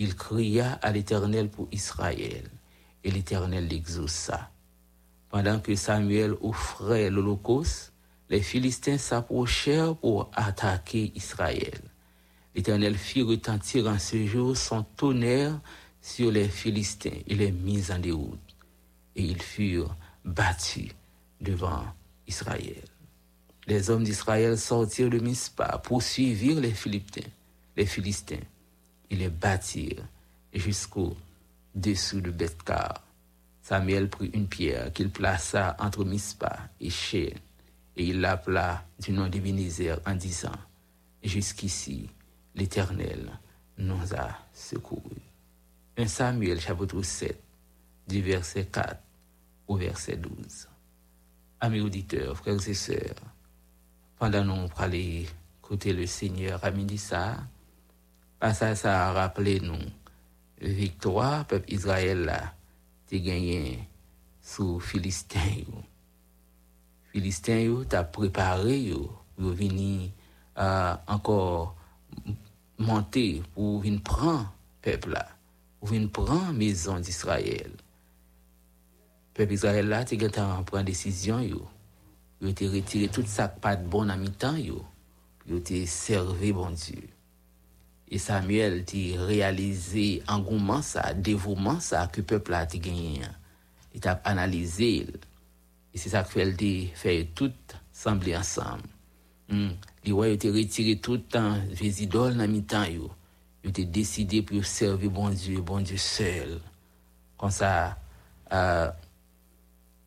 Il 0.00 0.16
cria 0.16 0.72
à 0.82 0.90
l'Éternel 0.90 1.48
pour 1.48 1.68
Israël, 1.70 2.50
et 3.04 3.10
l'Éternel 3.12 3.68
l'exauça. 3.68 4.50
Pendant 5.28 5.60
que 5.60 5.76
Samuel 5.76 6.34
offrait 6.40 7.08
l'holocauste, 7.08 7.92
les 8.30 8.40
Philistins 8.40 8.98
s'approchèrent 8.98 9.94
pour 9.94 10.28
attaquer 10.34 11.12
Israël. 11.14 11.80
L'Éternel 12.56 12.96
fit 12.98 13.22
retentir 13.22 13.86
en 13.86 14.00
ce 14.00 14.26
jour 14.26 14.56
son 14.56 14.82
tonnerre 14.82 15.60
sur 16.02 16.32
les 16.32 16.48
Philistins 16.48 17.20
et 17.28 17.36
les 17.36 17.52
mit 17.52 17.92
en 17.92 18.00
déroute. 18.00 18.56
Et 19.14 19.22
ils 19.22 19.40
furent 19.40 19.94
battus 20.24 20.90
devant 21.40 21.84
Israël. 22.26 22.89
Les 23.70 23.88
hommes 23.88 24.02
d'Israël 24.02 24.58
sortirent 24.58 25.10
de 25.10 25.20
Mispa, 25.20 25.78
poursuivirent 25.78 26.58
les 26.58 26.72
Philistins, 26.72 27.30
les 27.76 27.86
Philistins. 27.86 28.42
Ils 29.10 29.18
les 29.20 29.28
battirent 29.28 30.02
jusqu'au 30.52 31.16
dessous 31.72 32.20
de 32.20 32.32
Bethkar. 32.32 33.00
Samuel 33.62 34.10
prit 34.10 34.32
une 34.34 34.48
pierre 34.48 34.92
qu'il 34.92 35.08
plaça 35.08 35.76
entre 35.78 36.04
Mispa 36.04 36.68
et 36.80 36.90
Shé, 36.90 37.32
et 37.96 38.06
il 38.06 38.20
l'appela 38.20 38.84
du 38.98 39.12
nom 39.12 39.28
d'Ebenezer 39.28 40.00
en 40.04 40.16
disant, 40.16 40.58
Jusqu'ici, 41.22 42.10
l'Éternel 42.56 43.30
nous 43.78 44.14
a 44.16 44.30
secourus. 44.52 45.22
1 45.96 46.08
Samuel 46.08 46.60
chapitre 46.60 47.02
7, 47.02 47.40
du 48.08 48.20
verset 48.20 48.66
4 48.66 49.00
au 49.68 49.76
verset 49.76 50.16
12. 50.16 50.66
Amis 51.60 51.80
auditeurs, 51.80 52.36
frères 52.36 52.68
et 52.68 52.74
sœurs, 52.74 53.14
pendant 54.20 54.44
nous 54.44 54.68
aller 54.76 55.26
écouter 55.62 55.94
le 55.94 56.06
Seigneur 56.06 56.62
à 56.62 56.70
midi 56.70 56.98
ça, 56.98 57.38
ça, 58.52 58.76
ça 58.76 59.08
a 59.08 59.12
rappelé 59.12 59.60
nous 59.60 59.78
victoire, 60.60 61.46
peuple 61.46 61.72
Israël 61.72 62.26
là, 62.26 62.52
t'es 63.06 63.20
gagné 63.20 63.88
sous 64.42 64.78
Philistin. 64.78 65.64
Philistin, 67.12 67.82
t'as 67.88 68.04
préparé, 68.04 68.92
pour 69.36 69.52
venir 69.52 70.10
euh, 70.58 70.94
encore 71.06 71.74
monter, 72.76 73.42
pour 73.54 73.80
venir 73.80 74.02
prendre 74.02 74.52
peuple 74.82 75.12
là, 75.12 75.28
pour 75.78 75.88
venir 75.88 76.10
prendre 76.10 76.52
maison 76.52 77.00
d'Israël. 77.00 77.72
Peuple 79.32 79.54
Israël 79.54 79.88
là, 79.88 80.04
t'es 80.04 80.18
gagné 80.18 80.34
prendre 80.34 80.82
décision, 80.82 81.40
yo. 81.40 81.66
Yo 82.40 82.52
t'es 82.52 82.68
retiré 82.68 83.08
tout 83.08 83.24
ça 83.26 83.48
pas 83.48 83.76
de 83.76 83.86
bon 83.86 84.08
à 84.08 84.16
mi-temps, 84.16 84.56
yo. 84.56 84.84
Yo 85.46 85.58
t'es 85.60 85.84
servi, 85.84 86.52
bon 86.52 86.70
Dieu. 86.70 87.08
Et 88.08 88.18
Samuel 88.18 88.84
t'y 88.84 89.16
réalisé 89.16 90.22
engouement 90.26 90.82
ça, 90.82 91.12
dévouement 91.12 91.80
ça 91.80 92.06
que 92.06 92.20
le 92.20 92.26
peuple 92.26 92.54
a 92.54 92.66
gagné. 92.66 93.20
Il 93.94 94.00
t'a 94.00 94.20
analysé. 94.24 95.06
Et 95.92 95.98
c'est 95.98 96.08
ça 96.08 96.22
que 96.22 96.30
fait 96.30 96.90
fait 96.94 97.28
tout 97.34 97.52
sembler 97.92 98.36
ensemble. 98.36 98.88
Mm. 99.50 99.70
Les 100.04 100.12
rois 100.12 100.26
ont 100.28 100.52
retiré 100.52 100.96
tout 100.96 101.12
le 101.12 101.22
temps 101.22 101.56
les 101.80 102.02
idoles 102.02 102.36
dans 102.36 102.48
mi-temps. 102.48 102.84
Ils 102.84 103.68
ont 103.68 103.72
décidé 103.90 104.42
pour 104.42 104.64
servir 104.64 105.10
bon 105.10 105.28
Dieu, 105.28 105.60
bon 105.60 105.80
Dieu 105.80 105.98
seul. 105.98 106.58
Comme 107.36 107.50
ça, 107.50 107.98
euh, 108.52 108.90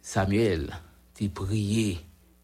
Samuel 0.01 0.73
t'a 1.13 1.29
prié 1.29 1.99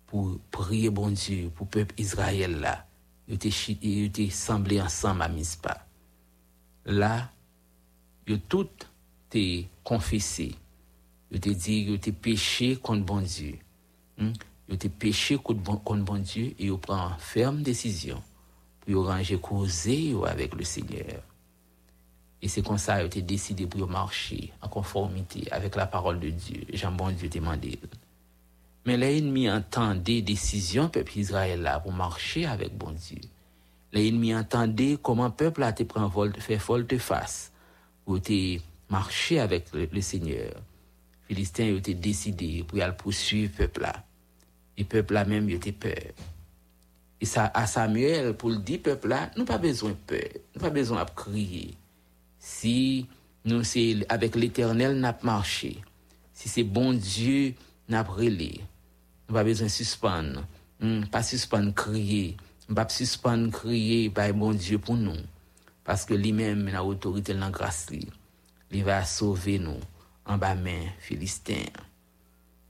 pour 0.10 0.38
prier 0.52 0.89
bon 0.89 1.10
Dieu, 1.10 1.50
pour 1.56 1.65
le 1.67 1.72
peuple 1.72 1.95
Israël 1.98 2.60
là 2.60 2.86
ils 3.30 4.06
étaient 4.06 4.30
semblés 4.30 4.82
ensemble 4.82 5.22
à 5.22 5.30
Mispa. 5.30 5.86
Là, 6.86 7.32
ils 8.28 8.39
tout 8.41 8.67
été 9.28 9.69
confessé. 9.84 10.56
Ils 11.32 11.38
ont 11.38 11.39
dit 11.39 11.58
qu'ils 11.58 11.93
étaient 11.93 12.12
péché 12.12 12.76
contre 12.76 13.06
bon 13.06 13.22
Dieu. 13.22 13.60
Ils 14.17 14.34
ont 14.69 14.74
été 14.74 14.89
péché 14.89 15.38
contre 15.38 15.62
bon 16.04 16.17
Dieu 16.17 16.56
et 16.58 16.65
ils 16.65 16.72
une 16.72 17.15
ferme 17.19 17.62
décision 17.62 18.22
pour 18.82 19.06
ranger 19.06 19.38
causer 19.38 20.15
avec 20.26 20.56
le 20.56 20.63
Seigneur. 20.63 21.22
Et 22.41 22.48
c'est 22.48 22.63
comme 22.63 22.78
ça 22.78 22.95
qu'ils 22.95 23.04
ont 23.04 23.08
été 23.08 23.22
décidés 23.22 23.67
pour 23.67 23.88
marcher 23.88 24.52
en 24.62 24.69
conformité 24.69 25.52
avec 25.52 25.76
la 25.76 25.86
parole 25.86 26.19
de 26.19 26.30
Dieu. 26.30 26.65
Jean 26.74 26.91
bon 26.91 27.12
Dieu 27.12 27.30
demandé. 27.30 27.78
Mais 28.86 28.98
l'ennemi 28.98 29.50
entendait 29.50 30.22
décision 30.22 30.89
peuple 30.89 31.18
Israël 31.18 31.80
pour 31.84 31.92
marcher 31.92 32.46
avec 32.46 32.78
bon 32.78 32.92
Dieu. 32.92 33.22
L'ennemi 33.92 34.36
entendait 34.36 34.98
comment 35.02 35.32
peuple 35.32 35.63
a 35.63 35.70
été 35.70 35.86
pris 35.86 36.02
volte, 36.10 36.39
fait 36.39 36.58
volte 36.58 36.98
face 36.98 37.52
pour 38.06 38.22
te 38.22 38.58
marcher 38.89 39.39
avec 39.39 39.68
le, 39.74 40.02
Seigneur. 40.02 40.54
Philistins 41.28 41.72
ont 41.74 41.78
été 41.78 41.94
décidés 41.94 42.63
pour 42.68 42.82
aller 42.82 42.96
poursuivre 42.96 43.56
peuple 43.56 43.82
là. 43.82 44.04
Et 44.78 44.84
peuple 44.84 45.13
là 45.13 45.26
même 45.26 45.50
était 45.50 45.72
peur. 45.72 46.13
Et 47.22 47.26
ça 47.26 47.52
à 47.54 47.68
Samuel 47.68 48.34
pour 48.34 48.50
le 48.50 48.58
dire 48.58 48.82
peuple 48.82 49.10
là, 49.10 49.30
nous 49.36 49.46
pas 49.46 49.58
besoin 49.58 49.92
de 49.92 49.96
peur, 49.96 50.30
nous 50.56 50.62
pas 50.62 50.70
besoin 50.70 51.04
de 51.04 51.10
crier. 51.12 51.76
Si 52.39 53.08
nous 53.46 53.63
c'est 53.63 54.06
avec 54.08 54.36
l'Éternel 54.36 55.00
n'a 55.00 55.18
marché, 55.24 55.82
si 56.34 56.48
c'est 56.48 56.63
bon 56.63 56.94
Dieu 56.94 57.54
n'a 57.89 58.04
relé, 58.04 58.62
nous 59.28 59.36
pas 59.36 59.43
besoin 59.43 59.67
de 59.67 59.71
suspendre, 59.71 60.45
hmm, 60.80 61.06
pas 61.06 61.23
suspendre 61.23 61.73
crier, 61.73 62.38
pas 62.73 62.88
suspendre 62.88 63.52
crier 63.52 64.10
par 64.10 64.32
bon 64.34 64.54
Dieu 64.54 64.78
pour 64.80 64.95
nous. 64.95 65.17
Parce 65.84 66.06
que 66.06 66.13
lui-même 66.13 66.67
a 66.75 66.84
autorité 66.84 67.34
dans 67.34 67.49
grâce 67.49 67.88
il 68.71 68.84
va 68.84 69.04
sauver 69.04 69.60
nous. 69.60 69.80
En 70.25 70.38
bas 70.38 70.54
main 70.54 70.84
philistin. 70.99 71.63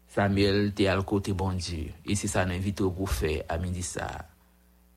Samuel 0.08 0.68
était 0.68 0.88
à 0.88 1.02
côté 1.02 1.34
bon 1.34 1.52
Dieu. 1.52 1.92
Et 2.06 2.16
c'est 2.16 2.30
ça 2.30 2.46
nous 2.46 2.54
invite 2.54 2.78
pour 2.78 3.10
faire 3.10 3.44
à 3.50 3.58
midi 3.58 3.84
ça. 3.84 4.26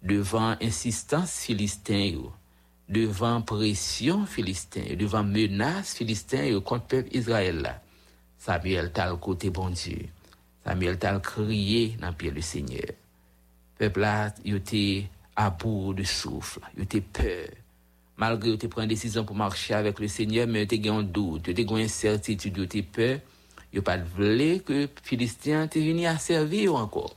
Devant 0.00 0.56
insistance 0.61 1.40
philistin 1.40 2.12
devant 2.88 3.42
pression 3.42 4.26
philistin. 4.26 4.94
Devant 4.96 5.24
menace 5.24 5.94
philistin 5.94 6.61
contre 6.61 6.85
le 6.96 7.02
peuple 7.02 7.16
Israël 7.16 7.80
Samuel 8.44 8.87
était 8.87 9.02
à 9.02 9.14
côté 9.14 9.50
bon 9.50 9.70
Dieu 9.70 10.09
Samuel 10.64 10.98
t'a 10.98 11.16
crié 11.20 11.96
dans 12.00 12.12
pied 12.12 12.33
du 12.33 12.42
Seigneur. 12.42 12.88
Le 12.88 12.94
peuple 13.78 14.00
là, 14.00 14.35
il 14.44 14.57
était 14.57 15.09
à 15.37 15.50
bout 15.50 15.94
de 15.94 16.02
souffle, 16.02 16.59
il 16.76 16.83
était 16.83 17.02
peur. 17.02 17.46
Malgré 18.16 18.59
qu'il 18.59 18.68
pris 18.68 18.83
une 18.83 18.88
décision 18.88 19.24
pour 19.24 19.37
marcher 19.37 19.74
avec 19.74 20.00
le 20.00 20.09
Seigneur, 20.09 20.48
mais 20.48 20.62
il 20.62 20.74
était 20.74 20.88
un 20.88 21.05
doute, 21.05 21.42
il 21.46 21.50
était 21.52 21.62
une 21.62 21.85
incertitude, 21.85 22.57
il 22.57 22.64
était 22.64 22.83
peur. 22.83 23.20
Il 23.72 23.76
n'a 23.76 23.83
pas 23.83 23.98
voulu 23.98 24.59
que 24.59 24.72
les 24.72 24.90
Philistins 25.05 25.66
étaient 25.66 25.78
venus 25.78 26.09
à 26.09 26.18
servir 26.18 26.74
encore. 26.74 27.14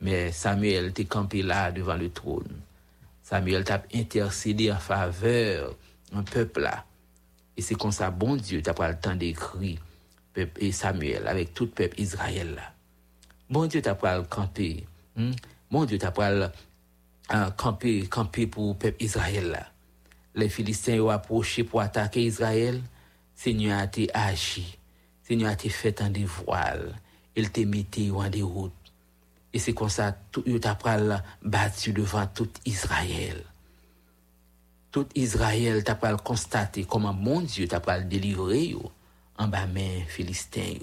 Mais 0.00 0.32
Samuel 0.32 0.86
était 0.86 1.04
campé 1.04 1.42
là 1.42 1.70
devant 1.70 1.96
le 1.96 2.08
trône. 2.08 2.62
Samuel 3.22 3.64
t'a 3.64 3.82
intercédé 3.92 4.72
en 4.72 4.78
faveur 4.78 5.74
d'un 6.10 6.22
peuple 6.22 6.62
là. 6.62 6.86
Et 7.58 7.60
c'est 7.60 7.74
comme 7.74 7.92
ça, 7.92 8.10
bon 8.10 8.36
Dieu, 8.36 8.62
tu 8.62 8.72
pas 8.72 8.88
le 8.88 8.98
temps 8.98 9.14
d'écrire 9.14 9.80
et 10.36 10.72
Samuel, 10.72 11.26
avec 11.26 11.54
tout 11.54 11.64
le 11.64 11.70
peuple 11.70 12.00
Israël. 12.00 12.60
Bon 13.48 13.66
Dieu 13.66 13.82
t'a 13.82 13.94
pas 13.94 14.22
camper. 14.22 14.86
Hmm? 15.16 15.32
Bon 15.70 15.84
Dieu 15.84 15.98
t'a 15.98 16.10
pas 16.10 16.30
euh, 16.30 17.50
camper, 17.56 18.06
camper 18.06 18.46
pour 18.46 18.72
le 18.72 18.78
peuple 18.78 19.02
Israël. 19.02 19.66
Les 20.34 20.48
Philistins 20.48 20.98
ont 21.00 21.10
approché 21.10 21.64
pour 21.64 21.80
attaquer 21.80 22.22
Israël. 22.22 22.82
Seigneur 23.34 23.78
a 23.78 23.84
été 23.84 24.08
agi. 24.14 24.78
Seigneur 25.22 25.50
a 25.50 25.52
été 25.54 25.68
fait 25.68 26.00
en 26.02 26.10
des 26.10 26.24
voiles. 26.24 26.94
Il 27.36 27.50
t'a 27.50 27.64
mis 27.64 27.86
en 28.12 28.28
des 28.28 28.42
routes. 28.42 28.72
Et 29.52 29.58
c'est 29.58 29.72
comme 29.72 29.88
ça, 29.88 30.16
tout, 30.32 30.42
t'a 30.58 30.76
battu 31.42 31.92
devant 31.92 32.26
tout 32.26 32.50
Israël. 32.64 33.44
tout 34.94 35.08
Israël 35.16 35.82
t'a 35.82 35.96
pas 35.96 36.16
constater 36.16 36.84
comment 36.84 37.12
mon 37.12 37.40
Dieu 37.40 37.66
t'a 37.66 37.80
pas 37.80 37.98
délivré 37.98 38.66
yo? 38.66 38.92
En 39.38 39.48
bas 39.48 39.66
main 39.66 40.04
philistin. 40.06 40.76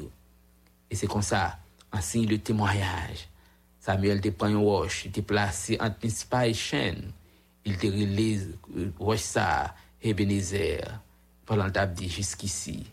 Et 0.89 0.95
c'est 0.95 1.07
comme 1.07 1.21
ça, 1.21 1.57
en 1.91 2.01
signe 2.01 2.25
de 2.25 2.37
témoignage, 2.37 3.27
Samuel 3.79 4.21
te 4.21 4.29
prend 4.29 4.47
une 4.47 4.57
roche, 4.57 5.05
il 5.05 5.11
te 5.11 5.21
placé 5.21 5.77
entre 5.79 5.97
Mispa 6.03 6.47
et 6.47 6.53
Chêne. 6.53 7.11
Il 7.65 7.77
te 7.77 7.87
relève 7.87 8.53
roche 8.99 9.19
ça, 9.19 9.75
Ebenezer. 10.01 10.99
Pendant 11.45 11.69
t'a 11.69 11.85
dit 11.85 12.09
jusqu'ici, 12.09 12.85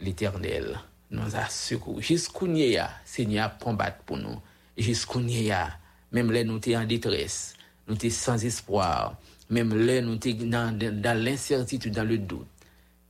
l'Éternel 0.00 0.78
nous 1.10 1.36
a 1.36 1.48
secouru. 1.48 2.02
Jusqu'où 2.02 2.46
Seigneur 3.04 3.58
combattre 3.58 3.98
pour 4.04 4.16
nous? 4.16 4.40
Jusqu'où 4.76 5.20
même 6.14 6.30
là 6.30 6.44
nous 6.44 6.58
t'es 6.60 6.76
en 6.76 6.84
détresse, 6.84 7.54
nous 7.88 7.96
t'es 7.96 8.10
sans 8.10 8.42
espoir, 8.44 9.16
même 9.50 9.74
là 9.74 10.00
nous 10.00 10.16
dans, 10.16 10.78
dans 10.78 11.24
l'incertitude, 11.24 11.92
dans 11.92 12.08
le 12.08 12.18
doute, 12.18 12.46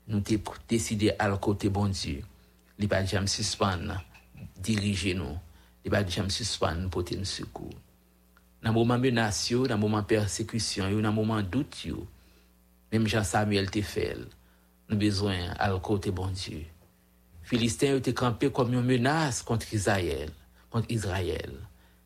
nous 0.06 0.20
t'es 0.20 0.40
décidé 0.68 1.12
à 1.18 1.30
côté 1.36 1.68
bon 1.68 1.88
Dieu. 1.88 2.22
Il 2.78 2.88
pas 2.88 3.04
jamais 3.04 3.26
suspendre, 3.26 4.02
diriger 4.58 5.14
nous. 5.14 5.38
Il 5.84 5.90
pas 5.90 6.06
jamais 6.06 6.30
suspendre, 6.30 6.90
porter 6.90 7.16
nous 7.16 7.24
secours. 7.24 7.70
Dans 8.62 8.70
le 8.70 8.74
moment 8.74 8.98
menace, 8.98 9.52
dans 9.52 9.62
le 9.62 9.76
moment 9.76 10.02
persécution, 10.02 10.90
dans 10.90 10.96
le 10.96 11.10
moment 11.10 11.42
doute, 11.42 11.86
même 12.92 13.06
Jean-Samuel 13.06 13.70
te 13.70 13.82
fait, 13.82 14.16
nous 14.88 14.96
besoin 14.96 15.50
à 15.58 15.70
côté 15.78 16.10
bon 16.10 16.28
Dieu. 16.28 16.64
Philistins 17.42 17.96
étaient 17.96 18.14
campés 18.14 18.50
comme 18.50 18.72
une 18.72 18.82
menace 18.82 19.42
contre 19.42 19.72
Israël, 19.74 20.30
contre 20.70 20.90
Israël. 20.90 21.52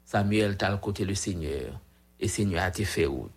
Samuel 0.04 0.56
t'a 0.56 0.70
le 0.70 0.78
côté 0.78 1.04
le 1.04 1.14
Seigneur, 1.14 1.78
et 2.18 2.26
Seigneur 2.26 2.62
a 2.64 2.68
été 2.68 2.84
fait 2.84 3.06
route. 3.06 3.30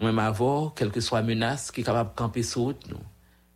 Même 0.00 0.18
avant, 0.18 0.70
quelle 0.70 0.90
que 0.90 1.00
soit 1.00 1.22
menace 1.22 1.70
qui 1.70 1.80
est 1.80 1.84
capable 1.84 2.10
de 2.10 2.16
camper 2.16 2.42
sur 2.42 2.74
nous, 2.88 3.00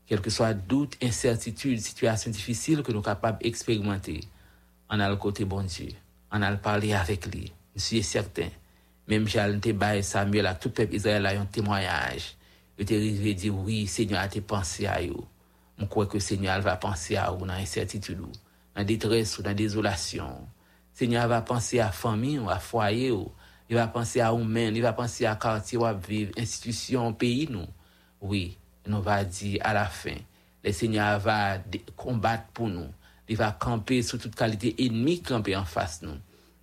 quel 0.06 0.20
que 0.20 0.30
soit 0.30 0.54
doute, 0.54 0.96
incertitude, 1.02 1.80
situation 1.80 2.30
difficile 2.30 2.82
que 2.82 2.92
nous 2.92 2.98
sommes 2.98 3.04
capables 3.04 3.42
d'expérimenter, 3.42 4.20
on 4.88 5.00
a 5.00 5.08
le 5.08 5.16
côté 5.16 5.44
bon 5.44 5.62
Dieu, 5.62 5.88
on 6.30 6.42
a 6.42 6.50
le 6.50 6.58
parler 6.58 6.92
avec 6.92 7.26
lui. 7.26 7.52
Je 7.74 7.80
suis 7.80 8.02
certain. 8.02 8.48
Même 9.08 9.26
j'ai 9.28 10.02
Samuel 10.02 10.46
à 10.46 10.54
tout 10.54 10.68
le 10.68 10.74
peuple 10.74 10.94
Israël 10.94 11.26
a 11.26 11.40
un 11.40 11.46
témoignage. 11.46 12.36
Il 12.78 12.82
était 12.82 12.96
arrivé 12.96 13.34
dire 13.34 13.56
oui, 13.56 13.86
Seigneur 13.86 14.20
a 14.20 14.28
pensé 14.40 14.86
à 14.86 15.00
vous. 15.06 15.24
Je 15.78 15.84
crois 15.84 16.06
que 16.06 16.18
Seigneur 16.18 16.60
va 16.60 16.76
penser 16.76 17.16
à 17.16 17.30
vous 17.30 17.46
dans 17.46 17.54
l'incertitude, 17.54 18.20
dans 18.20 18.28
la 18.74 18.84
détresse 18.84 19.38
ou 19.38 19.42
dans 19.42 19.50
la 19.50 19.54
désolation. 19.54 20.46
Seigneur 20.92 21.28
va 21.28 21.42
penser 21.42 21.80
à 21.80 21.86
la 21.86 21.92
famille, 21.92 22.40
à 22.48 22.58
foyer, 22.58 23.12
il 23.68 23.76
va 23.76 23.86
penser 23.86 24.20
à 24.20 24.30
vous-même, 24.30 24.74
il 24.74 24.82
va 24.82 24.92
penser 24.92 25.26
à 25.26 25.36
quartier, 25.36 25.78
à 25.84 25.92
vivre, 25.92 26.32
institution, 26.38 27.12
pays, 27.12 27.48
nous. 27.50 27.66
Oui, 28.20 28.56
nous 28.86 29.02
va 29.02 29.24
dire 29.24 29.60
à 29.64 29.72
la 29.72 29.86
fin, 29.86 30.16
le 30.64 30.72
Seigneur 30.72 31.18
va 31.20 31.58
combattre 31.96 32.44
pour 32.52 32.68
nous. 32.68 32.88
Il 33.28 33.36
va 33.36 33.50
camper 33.52 34.02
sur 34.02 34.18
toute 34.18 34.34
qualité 34.34 34.74
ennemie 34.78 35.20
camper 35.20 35.56
en 35.56 35.64
face 35.64 36.02
nous. 36.02 36.16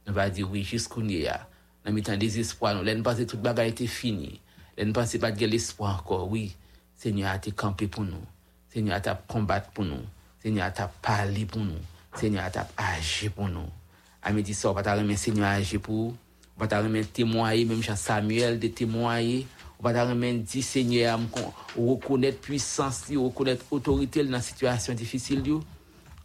Nous 0.07 0.13
va 0.13 0.29
dire 0.29 0.49
oui, 0.49 0.63
jusqu'où 0.63 1.01
y 1.01 1.27
a. 1.27 1.47
Nous 1.85 1.93
mettons 1.93 2.15
désespoir, 2.15 2.75
nous. 2.75 2.83
Nous 2.83 3.03
pensons 3.03 3.19
que 3.19 3.23
toute 3.23 3.41
bagaille 3.41 3.69
était 3.69 3.87
finie. 3.87 4.39
Nous 4.77 4.85
ne 4.85 4.91
pensons 4.91 5.19
pas 5.19 5.31
de 5.31 5.45
l'espoir 5.45 5.99
encore. 5.99 6.29
Oui, 6.29 6.55
Seigneur 6.95 7.31
a 7.31 7.35
été 7.35 7.51
campé 7.51 7.87
pour 7.87 8.03
nous. 8.03 8.25
Seigneur 8.69 8.99
a 9.05 9.15
combattre 9.15 9.69
pour 9.71 9.85
nous. 9.85 10.01
Seigneur 10.41 10.71
a 10.75 10.87
parlé 11.01 11.45
pour 11.45 11.61
nous. 11.61 11.79
Seigneur 12.15 12.45
a 12.45 12.91
agi 12.95 13.29
pour 13.29 13.49
nous. 13.49 13.69
À 14.21 14.31
midi 14.31 14.53
ça, 14.53 14.69
on 14.69 14.73
va 14.73 14.95
remettre 14.95 15.19
Seigneur 15.19 15.47
agir 15.47 15.81
pour 15.81 16.15
on 16.59 16.65
va 16.65 16.81
remettre 16.81 17.11
témoigner, 17.11 17.65
même 17.65 17.81
Jean 17.81 17.95
Samuel 17.95 18.59
de 18.59 18.67
témoigner. 18.67 19.47
Va 19.83 19.91
dire 19.91 20.63
Seigneur, 20.63 21.19
reconnaître 21.77 22.39
puissance, 22.39 23.03
reconnaître 23.13 23.65
autorité 23.69 24.23
dans 24.23 24.31
la 24.31 24.41
situation 24.41 24.93
difficile. 24.93 25.43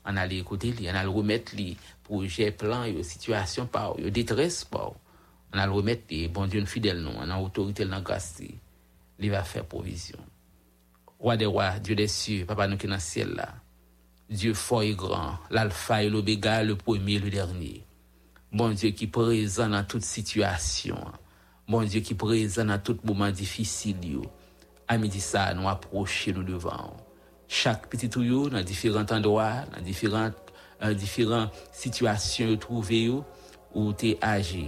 On 0.04 0.16
a 0.16 0.26
écouter, 0.28 0.72
on 0.80 0.94
a 0.94 1.02
remettre 1.02 1.56
pour 2.04 2.24
gérer 2.24 2.52
plan, 2.52 2.84
situation 3.02 3.66
par 3.66 3.96
détresse. 3.96 4.64
Par. 4.64 4.92
On 5.52 5.58
a 5.58 5.66
le 5.66 5.72
remettre, 5.72 6.04
bon 6.32 6.46
Dieu, 6.46 6.64
fidèle, 6.66 7.00
nous, 7.00 7.10
on 7.18 7.28
a 7.28 7.36
autorité 7.36 7.84
dans 7.84 7.96
la 7.96 8.00
grâce. 8.00 8.40
Il 9.18 9.30
va 9.30 9.42
faire 9.42 9.64
provision. 9.64 10.18
Roi 11.18 11.36
des 11.36 11.46
rois, 11.46 11.80
Dieu 11.80 11.96
des 11.96 12.06
cieux, 12.06 12.44
Papa 12.46 12.68
nous 12.68 12.76
qui 12.76 12.86
dans 12.86 12.94
le 12.94 13.00
ciel 13.00 13.30
là. 13.34 13.54
Dieu 14.30 14.54
fort 14.54 14.82
et 14.82 14.94
grand, 14.94 15.36
l'alpha 15.50 16.04
et 16.04 16.08
l'oméga, 16.08 16.62
le 16.62 16.76
premier 16.76 17.14
et 17.14 17.18
le 17.18 17.30
dernier. 17.30 17.82
Bon 18.52 18.70
Dieu 18.70 18.90
qui 18.90 19.04
est 19.04 19.08
présent 19.08 19.68
dans 19.68 19.82
toute 19.82 20.04
situation. 20.04 20.96
Bon 21.68 21.84
Diyo 21.84 22.00
ki 22.00 22.14
prezan 22.16 22.70
nan 22.72 22.80
tout 22.80 23.02
mouman 23.04 23.34
difisil 23.36 24.00
yo. 24.08 24.22
Ami 24.88 25.10
di 25.12 25.20
sa 25.20 25.50
nou 25.52 25.68
aproche 25.68 26.32
nou 26.32 26.40
devan. 26.40 26.94
Chak 27.44 27.90
piti 27.92 28.08
tou 28.08 28.24
yo 28.24 28.46
nan 28.48 28.64
diferant 28.64 29.12
andoa, 29.12 29.66
nan 29.74 29.84
diferant, 29.84 30.32
uh, 30.80 30.94
diferant 30.96 31.52
situasyon 31.76 32.54
yo 32.54 32.56
trouve 32.64 33.02
yo, 33.02 33.20
ou 33.76 33.92
te 33.92 34.14
aje, 34.24 34.64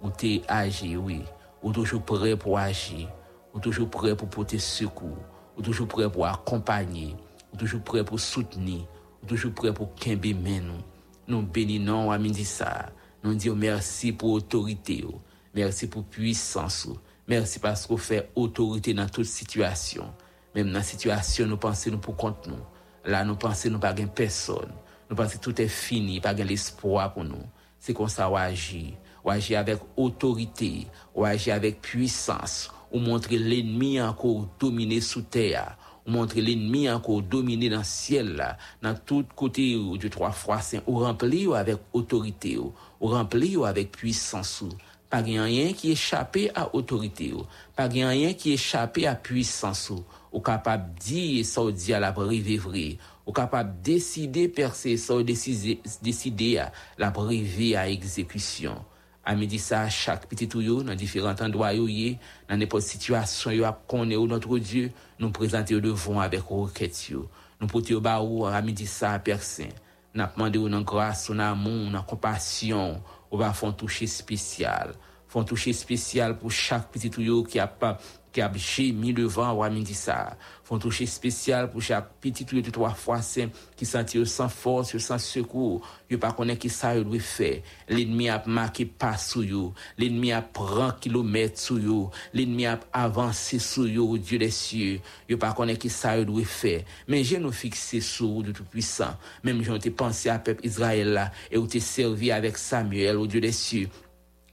ou 0.00 0.10
te 0.10 0.40
aje, 0.50 0.90
oui. 0.98 1.20
Ou 1.62 1.70
toujou 1.70 2.02
pre 2.02 2.34
pou 2.34 2.58
aje, 2.58 3.06
ou 3.54 3.62
toujou 3.62 3.86
pre 3.86 4.16
pou 4.18 4.26
pote 4.26 4.58
sekou, 4.58 5.14
ou 5.54 5.62
toujou 5.62 5.86
pre 5.86 6.10
pou 6.10 6.26
akompanye, 6.26 7.12
ou 7.52 7.62
toujou 7.62 7.86
pre 7.86 8.02
pou 8.02 8.18
souteni, 8.18 8.80
ou 9.22 9.30
toujou 9.30 9.54
pre 9.54 9.70
pou 9.70 9.94
kenbe 9.94 10.34
men 10.34 10.72
nou. 10.72 10.82
Nou 11.30 11.46
beni 11.46 11.78
nan 11.78 12.08
ou 12.08 12.10
ami 12.10 12.34
di 12.34 12.42
sa, 12.42 12.90
nou 13.22 13.38
diyo 13.38 13.54
mersi 13.54 14.10
pou 14.10 14.42
otorite 14.42 15.04
yo. 15.06 15.20
Merci 15.54 15.86
pour 15.86 16.04
puissance, 16.04 16.88
merci 17.28 17.58
parce 17.58 17.86
qu'on 17.86 17.96
fait 17.96 18.30
autorité 18.34 18.94
dans 18.94 19.08
toute 19.08 19.26
situation. 19.26 20.12
Même 20.54 20.68
dans 20.68 20.74
la 20.74 20.82
situation, 20.82 21.46
nous 21.46 21.56
pensons 21.56 21.90
nous 21.90 21.98
pour 21.98 22.16
compte 22.16 22.46
nous. 22.46 22.58
Là, 23.04 23.24
nous 23.24 23.36
pensons 23.36 23.70
nous 23.70 23.78
pas 23.78 23.94
personne. 23.94 24.72
Nous 25.08 25.16
pensons 25.16 25.38
tout 25.40 25.60
est 25.60 25.68
fini, 25.68 26.20
pas 26.20 26.32
l'espoir 26.34 27.12
pour 27.14 27.24
nous. 27.24 27.42
C'est 27.78 27.94
comme 27.94 28.08
ça 28.08 28.26
qu'on 28.26 28.36
agit. 28.36 28.94
On 29.24 29.30
agit 29.30 29.54
avec 29.54 29.78
autorité, 29.96 30.86
on 31.14 31.24
agit 31.24 31.50
avec 31.52 31.80
puissance, 31.80 32.70
ou 32.90 32.98
montrer 32.98 33.38
l'ennemi 33.38 34.00
encore 34.00 34.48
dominé 34.58 35.00
sous 35.00 35.22
terre, 35.22 35.76
ou 36.06 36.10
montrer 36.10 36.40
l'ennemi 36.40 36.90
encore 36.90 37.22
dominé 37.22 37.68
dans 37.68 37.78
le 37.78 37.84
ciel, 37.84 38.56
dans 38.82 38.94
tout 38.94 39.24
côté 39.36 39.78
du 39.98 40.10
trois 40.10 40.32
fois 40.32 40.60
saint, 40.60 40.80
ou 40.86 40.98
rempli 40.98 41.46
avec 41.54 41.78
autorité, 41.92 42.58
ou 42.58 42.72
rempli 43.00 43.56
avec 43.64 43.92
puissance. 43.92 44.64
pa 45.12 45.20
gen 45.24 45.42
anyen 45.44 45.74
ki 45.76 45.92
echapè 45.92 46.48
a 46.56 46.64
otorite 46.72 47.28
yo, 47.34 47.44
pa 47.76 47.84
gen 47.92 48.08
anyen 48.08 48.32
ki 48.38 48.54
echapè 48.56 49.04
a 49.10 49.12
pwisans 49.20 49.90
yo, 49.90 50.00
ou 50.32 50.40
kapap 50.40 50.86
di 51.04 51.42
sa 51.44 51.60
ou 51.60 51.74
di 51.76 51.92
a 51.92 52.00
la 52.00 52.14
prive 52.16 52.56
vre, 52.64 52.86
ou 53.26 53.36
kapap 53.36 53.68
deside 53.84 54.48
perse 54.56 54.96
sa 54.96 55.18
ou 55.18 55.26
deside 55.26 56.56
a 56.64 56.70
la 56.98 57.12
prive 57.12 57.74
a 57.76 57.84
ekzekwisyon. 57.92 58.80
A 59.22 59.36
midi 59.38 59.60
sa, 59.62 59.84
chak 59.86 60.24
pititou 60.26 60.64
yo 60.64 60.80
nan 60.82 60.98
diferant 60.98 61.38
an 61.44 61.52
doa 61.52 61.68
yo 61.76 61.84
ye, 61.86 62.16
nan 62.48 62.58
nepot 62.58 62.82
situasyon 62.82 63.54
yo 63.54 63.66
ap 63.68 63.84
konen 63.90 64.16
yo 64.16 64.24
notre 64.26 64.58
Diyo, 64.58 64.88
nou 65.20 65.30
prezante 65.36 65.76
yo 65.76 65.82
devon 65.84 66.18
avek 66.18 66.48
ou 66.50 66.66
ket 66.74 67.04
yo. 67.12 67.28
Nou 67.60 67.70
pote 67.70 67.94
yo 67.94 68.00
ba 68.02 68.16
ou 68.24 68.48
a 68.48 68.58
midi 68.64 68.88
sa 68.90 69.12
persen, 69.22 69.70
nan 70.10 70.26
apmande 70.26 70.58
yo 70.58 70.72
nan 70.72 70.82
grase, 70.82 71.30
nan 71.36 71.52
amon, 71.52 71.92
nan 71.94 72.02
kompasyon, 72.08 72.98
on 73.32 73.38
va 73.38 73.52
faire 73.52 73.74
toucher 73.74 74.06
spécial. 74.06 74.94
Font 75.26 75.42
toucher 75.42 75.72
spécial 75.72 76.38
pour 76.38 76.52
chaque 76.52 76.90
petit 76.92 77.10
tuyau 77.10 77.42
qui 77.42 77.58
a 77.58 77.66
pas 77.66 77.98
qui 78.32 78.40
a 78.40 78.50
mis 78.92 79.12
devant 79.12 79.52
ou 79.52 79.70
midi 79.70 79.94
ça 79.94 80.36
font 80.64 80.78
toucher 80.78 81.06
spécial 81.06 81.70
pour 81.70 81.82
chaque 81.82 82.14
petit 82.20 82.44
tuyau 82.44 82.62
de 82.62 82.70
trois 82.70 82.94
fois 82.94 83.20
saint 83.20 83.48
qui 83.76 83.84
sentit 83.84 84.24
sans 84.26 84.48
force 84.48 84.96
sans 84.98 85.18
secours. 85.18 85.86
Yo 86.08 86.18
pas 86.18 86.32
connaît 86.32 86.56
qui 86.56 86.68
ça 86.68 86.98
doit 86.98 87.18
faire. 87.18 87.62
L'ennemi 87.88 88.28
a 88.28 88.42
marqué 88.46 88.86
pas 88.86 89.16
sous 89.16 89.42
yo. 89.42 89.74
L'ennemi 89.98 90.32
a 90.32 90.40
prend 90.40 90.92
kilomètres 90.92 91.60
sous 91.60 91.78
yo. 91.78 92.10
L'ennemi 92.32 92.66
a 92.66 92.80
avancé 92.92 93.58
sous 93.58 93.86
yo 93.86 94.16
Dieu 94.18 94.38
des 94.38 94.50
cieux. 94.50 95.00
Yo 95.28 95.36
pas 95.36 95.52
connaît 95.52 95.76
qui 95.76 95.90
ça 95.90 96.22
doit 96.24 96.44
faire. 96.44 96.82
Mais 97.08 97.24
j'ai 97.24 97.38
nous 97.38 97.52
fixé 97.52 98.00
sur 98.00 98.42
de 98.42 98.52
tout 98.52 98.64
puissant 98.64 99.14
même 99.42 99.62
j'ai 99.62 99.90
pensé 99.90 100.28
à 100.28 100.38
peuple 100.38 100.66
Israël 100.66 101.12
là 101.12 101.32
et 101.50 101.58
où 101.58 101.66
t'es 101.66 101.80
servi 101.80 102.30
avec 102.30 102.56
Samuel 102.56 103.16
au 103.16 103.26
Dieu 103.26 103.40
des 103.40 103.52
cieux 103.52 103.88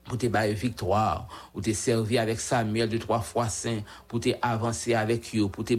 pour 0.09 0.17
te 0.17 0.27
bailler 0.27 0.55
victoire, 0.55 1.27
pour 1.53 1.61
te 1.61 1.71
servir 1.71 2.21
avec 2.23 2.39
Samuel 2.39 2.89
de 2.89 2.97
trois 2.97 3.21
fois 3.21 3.47
saint, 3.47 3.79
pour 4.07 4.19
te 4.19 4.29
avancer 4.41 4.95
avec 4.95 5.33
eux, 5.35 5.47
pour 5.47 5.63
te 5.63 5.75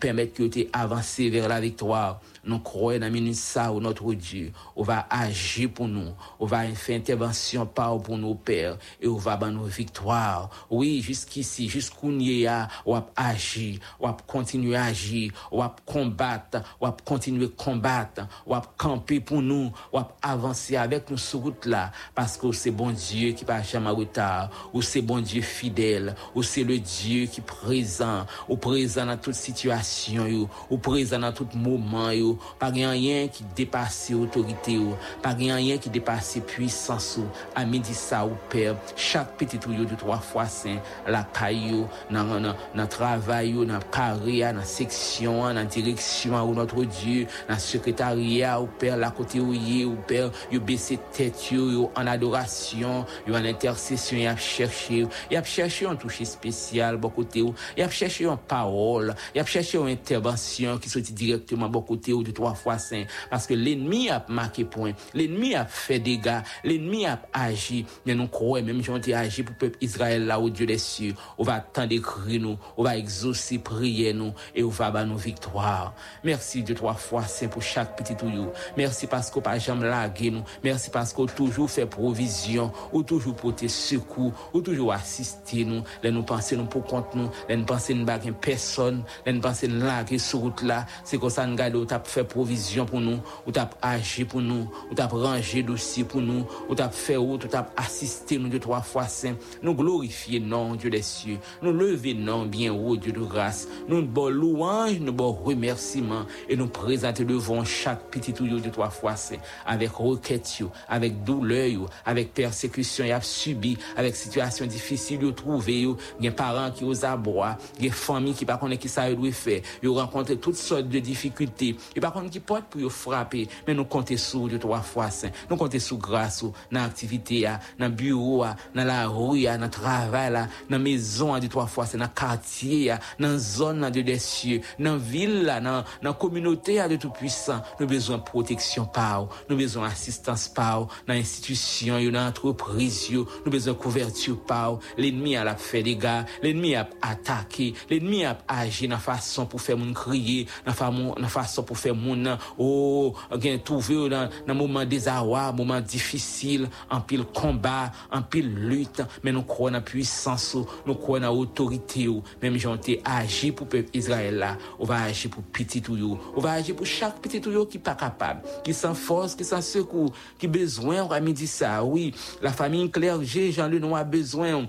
permettre 0.00 0.34
que 0.34 0.44
tu 0.44 0.66
avancer 0.72 1.28
vers 1.28 1.48
la 1.48 1.60
victoire. 1.60 2.22
Nous 2.44 2.58
croyons 2.58 2.98
dans 2.98 3.34
ça, 3.34 3.70
notre 3.70 4.14
Dieu. 4.14 4.52
On 4.74 4.82
va 4.82 5.06
agir 5.08 5.70
pour 5.70 5.86
nous. 5.86 6.08
On 6.40 6.46
va 6.46 6.64
faire 6.74 6.98
intervention 6.98 7.66
par 7.66 8.02
pour 8.02 8.18
nos 8.18 8.34
pères. 8.34 8.78
Et 9.00 9.06
on 9.06 9.16
va 9.16 9.34
avoir 9.34 9.52
nos 9.52 9.64
victoires. 9.64 10.50
Oui, 10.68 11.00
jusqu'ici, 11.02 11.68
jusqu'où 11.68 12.10
nous 12.10 12.48
a, 12.48 12.66
on 12.84 12.94
va 12.94 13.06
agir. 13.14 13.78
On 14.00 14.08
va 14.08 14.16
continuer 14.26 14.74
à 14.74 14.86
agir. 14.86 15.32
On 15.52 15.58
va 15.58 15.76
combattre. 15.86 16.62
On 16.80 16.86
va 16.86 16.96
continuer 17.04 17.46
à 17.46 17.62
combattre. 17.62 18.26
On 18.44 18.54
va 18.54 18.62
camper 18.76 19.20
pour 19.20 19.40
nous. 19.40 19.70
On 19.92 20.00
va 20.00 20.08
avancer 20.20 20.76
avec 20.76 21.10
nous 21.10 21.18
sur 21.18 21.40
route 21.40 21.64
là. 21.66 21.92
Parce 22.12 22.36
que 22.36 22.50
c'est 22.50 22.72
bon 22.72 22.90
Dieu 22.90 23.32
qui 23.32 23.44
va 23.44 23.62
jamais 23.62 23.90
retard. 23.90 24.50
Ou 24.72 24.82
c'est 24.82 25.02
bon 25.02 25.20
Dieu 25.20 25.42
fidèle. 25.42 26.16
Ou 26.34 26.42
c'est 26.42 26.64
le 26.64 26.80
Dieu 26.80 27.26
qui 27.26 27.40
est 27.40 27.46
présent. 27.46 28.26
Ou 28.48 28.56
présent 28.56 29.06
dans 29.06 29.16
toute 29.16 29.34
situation. 29.34 30.48
Ou 30.70 30.78
présent 30.78 31.20
dans 31.20 31.32
tout 31.32 31.46
moment. 31.54 32.10
Pas 32.58 32.68
rien 32.68 33.28
qui 33.28 33.44
dépasse 33.54 34.10
autorité. 34.14 34.78
Pas 35.22 35.30
rien 35.30 35.78
qui 35.78 35.90
dépasse 35.90 36.38
puissance. 36.46 37.18
À 37.54 37.64
midi 37.64 37.94
ça 37.94 38.24
ou 38.26 38.32
Père. 38.48 38.76
Chaque 38.96 39.36
petit 39.36 39.58
tuyau 39.58 39.84
de 39.84 39.94
trois 39.94 40.18
fois 40.18 40.46
saint. 40.46 40.78
La 41.06 41.24
caillou. 41.24 41.86
Dans 42.10 42.54
le 42.74 42.86
travail. 42.86 43.52
Dans 43.52 43.74
le 43.74 43.80
carrière. 43.90 44.54
La 44.54 44.64
section. 44.64 45.46
La 45.48 45.64
direction. 45.64 46.42
Ou 46.42 46.54
notre 46.54 46.84
Dieu. 46.84 47.26
Le 47.48 47.58
secrétariat. 47.58 48.60
Ou 48.60 48.66
Père. 48.66 48.96
La 48.96 49.10
côté 49.10 49.40
où 49.40 49.52
y 49.52 49.84
ou 49.84 49.96
Père. 50.06 50.30
Yo 50.50 50.60
baissé 50.60 50.98
tête. 51.12 51.50
Yo 51.50 51.90
en 51.94 52.06
adoration. 52.06 53.04
Yo 53.26 53.34
en 53.34 53.44
intercession. 53.44 54.18
Y 54.18 54.26
a 54.26 54.36
cherché. 54.36 55.06
Y 55.30 55.36
a 55.36 55.42
cherché 55.42 55.86
un 55.86 55.96
toucher 55.96 56.24
spécial. 56.24 56.96
Beaucoup 56.96 57.22
côté. 57.22 57.44
Y 57.76 57.82
a 57.82 57.88
cherché 57.88 58.24
une 58.24 58.36
parole. 58.36 59.14
Y 59.34 59.38
a 59.38 59.44
cherché 59.44 59.78
une 59.78 59.88
intervention 59.88 60.78
qui 60.78 60.88
sortit 60.88 61.12
directement 61.12 61.68
beaucoup 61.68 61.94
côté 61.94 62.12
ou 62.12 62.21
de 62.22 62.30
trois 62.30 62.54
fois 62.54 62.78
saint. 62.78 63.04
Parce 63.30 63.46
que 63.46 63.54
l'ennemi 63.54 64.10
a 64.10 64.24
marqué 64.28 64.64
point. 64.64 64.92
L'ennemi 65.14 65.54
a 65.54 65.64
fait 65.64 65.98
dégâts. 65.98 66.40
L'ennemi 66.64 67.06
a 67.06 67.20
agi. 67.32 67.86
Mais 68.06 68.14
nous 68.14 68.28
croyons, 68.28 68.66
même 68.66 68.82
j'ont 68.82 69.00
agi 69.14 69.42
pour 69.42 69.54
le 69.54 69.58
peuple 69.58 69.78
Israël 69.80 70.26
là 70.26 70.40
au 70.40 70.50
Dieu 70.50 70.66
des 70.66 70.78
cieux. 70.78 71.14
On 71.38 71.44
va 71.44 71.54
attendre 71.54 71.92
écrire 71.92 72.40
nous. 72.40 72.58
On 72.76 72.84
va 72.84 72.96
exaucer, 72.96 73.58
prier 73.58 74.12
nous. 74.12 74.32
Et 74.54 74.62
on 74.62 74.68
va 74.68 74.86
avoir 74.86 75.06
nos 75.06 75.16
victoires. 75.16 75.94
Merci 76.24 76.62
de 76.62 76.74
trois 76.74 76.94
fois 76.94 77.22
saint 77.24 77.48
pour 77.48 77.62
chaque 77.62 77.96
petit 77.96 78.16
tuyau. 78.16 78.52
Merci 78.76 79.06
parce 79.06 79.30
qu'on 79.30 79.40
pas 79.40 79.58
jamais 79.58 79.88
lagué 79.88 80.30
nous. 80.30 80.44
Merci 80.62 80.90
parce 80.90 81.12
qu'on 81.12 81.26
toujours 81.26 81.70
fait 81.70 81.86
provision. 81.86 82.72
Ou 82.92 83.02
toujours 83.02 83.34
porter 83.34 83.68
secours. 83.68 84.32
Ou 84.52 84.60
toujours 84.60 84.92
assister 84.92 85.64
nous. 85.64 85.82
Là 86.02 86.10
nous 86.10 86.22
penser 86.22 86.56
nous 86.56 86.66
pour 86.66 86.84
compte 86.84 87.14
nous. 87.14 87.30
Là 87.48 87.56
nous 87.56 87.64
penser 87.64 87.94
nous 87.94 88.06
personne. 88.40 89.04
Là 89.26 89.32
nous 89.32 89.40
penser 89.40 89.68
nous 89.68 89.84
laguer 89.84 90.18
sur 90.18 90.40
route 90.40 90.62
là. 90.62 90.86
C'est 91.04 91.18
comme 91.18 91.30
ça 91.30 91.46
nous 91.46 91.56
garde 91.56 91.86
t'a 91.86 91.98
fait 92.12 92.24
provision 92.24 92.84
pour 92.84 93.00
nous. 93.00 93.18
Ou 93.46 93.52
t'a 93.52 93.70
agi 93.80 94.24
pour 94.24 94.40
nous. 94.40 94.70
Ou 94.90 94.94
t'a 94.94 95.06
rangé 95.06 95.62
dossier 95.62 96.04
pour 96.04 96.20
nous. 96.20 96.46
Ou 96.68 96.74
t'a 96.74 96.90
fait 96.90 97.16
ou 97.16 97.38
t'a 97.38 97.70
assisté 97.76 98.38
nous 98.38 98.48
de 98.48 98.58
trois 98.58 98.82
fois 98.82 99.06
saint. 99.06 99.34
Nous 99.62 99.74
glorifier 99.74 100.38
non 100.38 100.74
Dieu 100.74 100.90
des 100.90 101.02
cieux. 101.02 101.38
Nous 101.62 101.72
lever 101.72 102.14
non 102.14 102.46
bien 102.46 102.72
haut 102.72 102.96
Dieu 102.96 103.12
de 103.12 103.20
grâce. 103.20 103.68
Nous 103.88 104.02
bon 104.02 104.28
louange, 104.28 105.00
nous 105.00 105.12
bon 105.12 105.32
remerciement. 105.32 106.26
Et 106.48 106.56
nous 106.56 106.68
présenter 106.68 107.24
devant 107.24 107.64
chaque 107.64 108.10
petit 108.10 108.32
tuyau 108.32 108.60
de 108.60 108.68
trois 108.68 108.90
fois 108.90 109.16
saint. 109.16 109.36
Avec 109.66 109.90
requête, 109.92 110.42
avec 110.88 111.24
douleur, 111.24 111.88
avec 112.04 112.34
persécution, 112.34 113.04
a 113.12 113.20
subi, 113.20 113.76
avec 113.96 114.16
situation 114.16 114.66
difficile 114.66 115.18
de 115.18 115.30
trouver, 115.30 115.86
a 116.22 116.30
parents 116.30 116.70
qui 116.70 116.84
aux 116.84 117.04
abois, 117.04 117.56
a 117.80 117.90
familles 117.90 118.34
qui 118.34 118.44
pas 118.44 118.56
connaissent 118.56 118.78
qui 118.78 118.88
ça 118.88 119.12
doit 119.12 119.30
faire, 119.30 119.60
ils 119.82 119.88
rencontrent 119.88 120.34
toutes 120.34 120.56
sortes 120.56 120.88
de 120.88 120.98
difficultés, 120.98 121.76
et 121.94 122.00
par 122.02 122.12
contre 122.12 122.30
qui 122.30 122.40
portent 122.40 122.64
pour 122.64 122.92
frapper, 122.92 123.48
mais 123.66 123.74
nous 123.74 123.84
comptons 123.84 124.16
sur 124.16 124.48
de 124.48 124.58
trois 124.58 124.80
fois 124.80 125.08
saint, 125.08 125.30
nous 125.48 125.56
comptons 125.56 125.78
sur 125.78 125.96
grâce, 125.98 126.42
dans 126.42 126.52
l'activité, 126.80 127.48
dans 127.78 127.86
le 127.86 127.92
bureau, 127.92 128.44
dans 128.74 128.84
la 128.84 129.06
rue, 129.06 129.44
dans 129.44 129.60
le 129.60 129.70
travail, 129.70 130.32
dans 130.32 130.48
la 130.68 130.78
maison 130.80 131.38
de 131.38 131.46
trois 131.46 131.68
fois 131.68 131.86
saint, 131.86 131.98
dans 131.98 132.04
le 132.04 132.10
quartier, 132.10 132.96
dans 133.20 133.28
la 133.28 133.38
zone 133.38 133.90
de 133.90 134.00
des 134.00 134.18
cieux, 134.18 134.60
dans 134.80 134.94
la 134.94 134.98
ville, 134.98 135.60
dans 135.62 135.84
la 136.02 136.12
communauté 136.12 136.86
de 136.88 136.96
tout 136.96 137.10
puissant, 137.10 137.62
nous 137.78 137.84
avons 137.84 137.94
besoin 137.94 138.18
de 138.18 138.22
protection 138.22 138.84
par, 138.84 139.28
nous 139.48 139.56
besoin 139.56 139.88
d'assistance 139.88 140.48
par, 140.48 140.88
dans 141.06 141.14
l'institution, 141.14 142.00
dans 142.10 142.24
l'entreprise, 142.24 143.10
nous 143.12 143.20
avons 143.20 143.50
besoin 143.50 143.74
de 143.74 143.78
couverture 143.78 144.40
par, 144.44 144.80
l'ennemi 144.98 145.36
a 145.36 145.54
fait 145.54 145.84
des 145.84 145.94
gars, 145.96 146.26
l'ennemi 146.42 146.74
a 146.74 146.88
attaqué, 147.00 147.74
l'ennemi 147.88 148.24
a 148.24 148.36
agi 148.48 148.88
dans 148.88 148.98
façon 148.98 149.46
pour 149.46 149.60
faire 149.60 149.78
mon 149.78 149.92
crier, 149.92 150.48
dans 150.66 151.28
façon 151.28 151.62
pour 151.62 151.78
faire 151.78 151.91
mon 151.92 152.36
oh, 152.58 153.14
gain 153.36 153.58
trouver 153.58 154.08
dans 154.08 154.28
dans 154.46 154.54
moment 154.54 154.84
désarroi, 154.84 155.52
moment 155.52 155.80
difficile, 155.80 156.68
en 156.90 157.00
pile 157.00 157.24
combat, 157.24 157.92
en 158.10 158.22
pile 158.22 158.52
lutte, 158.54 159.02
mais 159.22 159.32
nous 159.32 159.42
croyons 159.42 159.78
en 159.78 159.82
puissance, 159.82 160.56
nous 160.86 160.94
croyons 160.94 161.28
en 161.28 161.36
autorité, 161.36 162.08
même 162.42 162.56
j'ai 162.56 163.00
agi 163.04 163.52
pour 163.52 163.66
le 163.66 163.70
peuple 163.70 163.96
Israël 163.96 164.36
là, 164.36 164.56
on 164.78 164.84
va 164.84 165.02
agir 165.02 165.30
pour 165.30 165.42
petit 165.42 165.82
tuyau, 165.82 166.18
on 166.36 166.40
va 166.40 166.52
agir 166.52 166.74
pour 166.76 166.86
chaque 166.86 167.20
petit 167.20 167.40
tuyau 167.40 167.66
qui 167.66 167.78
pas 167.78 167.94
capable, 167.94 168.42
qui 168.64 168.72
sans 168.72 168.94
force, 168.94 169.34
qui 169.34 169.44
sans 169.44 169.62
secours, 169.62 170.12
qui 170.38 170.48
besoin, 170.48 171.02
on 171.02 171.08
va 171.08 171.20
me 171.20 171.32
dire 171.32 171.48
ça, 171.48 171.84
oui, 171.84 172.14
la 172.40 172.52
famille 172.52 172.90
clergé, 172.90 173.52
Jean 173.52 173.68
Lenoir 173.68 174.00
a 174.00 174.04
besoin 174.04 174.66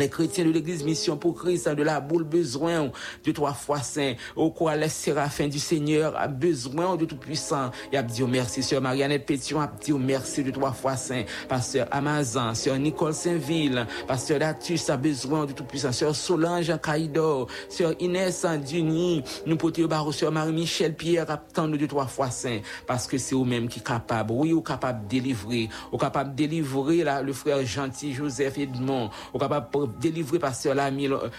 les 0.00 0.08
chrétiens 0.08 0.46
de 0.46 0.50
l'église 0.50 0.82
Mission 0.82 1.18
pour 1.18 1.34
Christ 1.34 1.68
de 1.68 1.82
la 1.82 2.00
boule 2.00 2.24
besoin 2.24 2.90
de 3.24 3.32
trois 3.32 3.52
fois 3.52 3.80
saint, 3.80 4.14
au 4.34 4.50
quoi 4.50 4.74
les 4.74 4.88
séraphins 4.88 5.46
du 5.46 5.58
Seigneur 5.58 6.16
a 6.16 6.26
besoin 6.26 6.96
de 6.96 7.04
tout 7.04 7.16
puissant. 7.16 7.70
Il 7.92 7.98
a 7.98 8.02
dit 8.02 8.22
merci, 8.22 8.62
sœur 8.62 8.80
Marianne 8.80 9.18
Pétion 9.18 9.60
a 9.60 9.66
dit 9.66 9.92
merci 9.92 10.42
de 10.42 10.50
trois 10.50 10.72
fois 10.72 10.96
saint, 10.96 11.24
pasteur 11.48 11.86
Amazon, 11.90 12.54
sœur 12.54 12.78
Nicole 12.78 13.12
Saint-Ville, 13.12 13.86
pasteur 14.08 14.38
Datus 14.38 14.88
a 14.88 14.96
besoin 14.96 15.44
de 15.44 15.52
tout 15.52 15.64
puissant, 15.64 15.92
sœur 15.92 16.16
Solange 16.16 16.72
Caïdor, 16.80 17.48
sœur 17.68 17.92
Inès 18.00 18.46
Duny, 18.66 19.22
nous 19.44 19.56
portons 19.56 19.84
barreau, 19.84 20.12
sœur 20.12 20.32
Marie-Michel 20.32 20.94
Pierre 20.94 21.30
a 21.30 21.66
de 21.66 21.86
trois 21.86 22.06
fois 22.06 22.30
saint, 22.30 22.60
parce 22.86 23.06
que 23.06 23.18
c'est 23.18 23.34
eux-mêmes 23.34 23.68
qui 23.68 23.80
sont 23.80 23.84
capables, 23.84 24.32
oui, 24.32 24.54
ou 24.54 24.62
capable 24.62 25.06
délivrer, 25.06 25.68
ou 25.92 25.98
capable 25.98 26.34
délivrer 26.34 27.04
là, 27.04 27.20
le 27.20 27.34
frère 27.34 27.64
gentil 27.66 28.14
Joseph 28.14 28.56
Edmond, 28.56 29.10
ou 29.34 29.38
capable 29.38 29.68
délivré 30.00 30.38
par 30.38 30.54
Sœur 30.54 30.74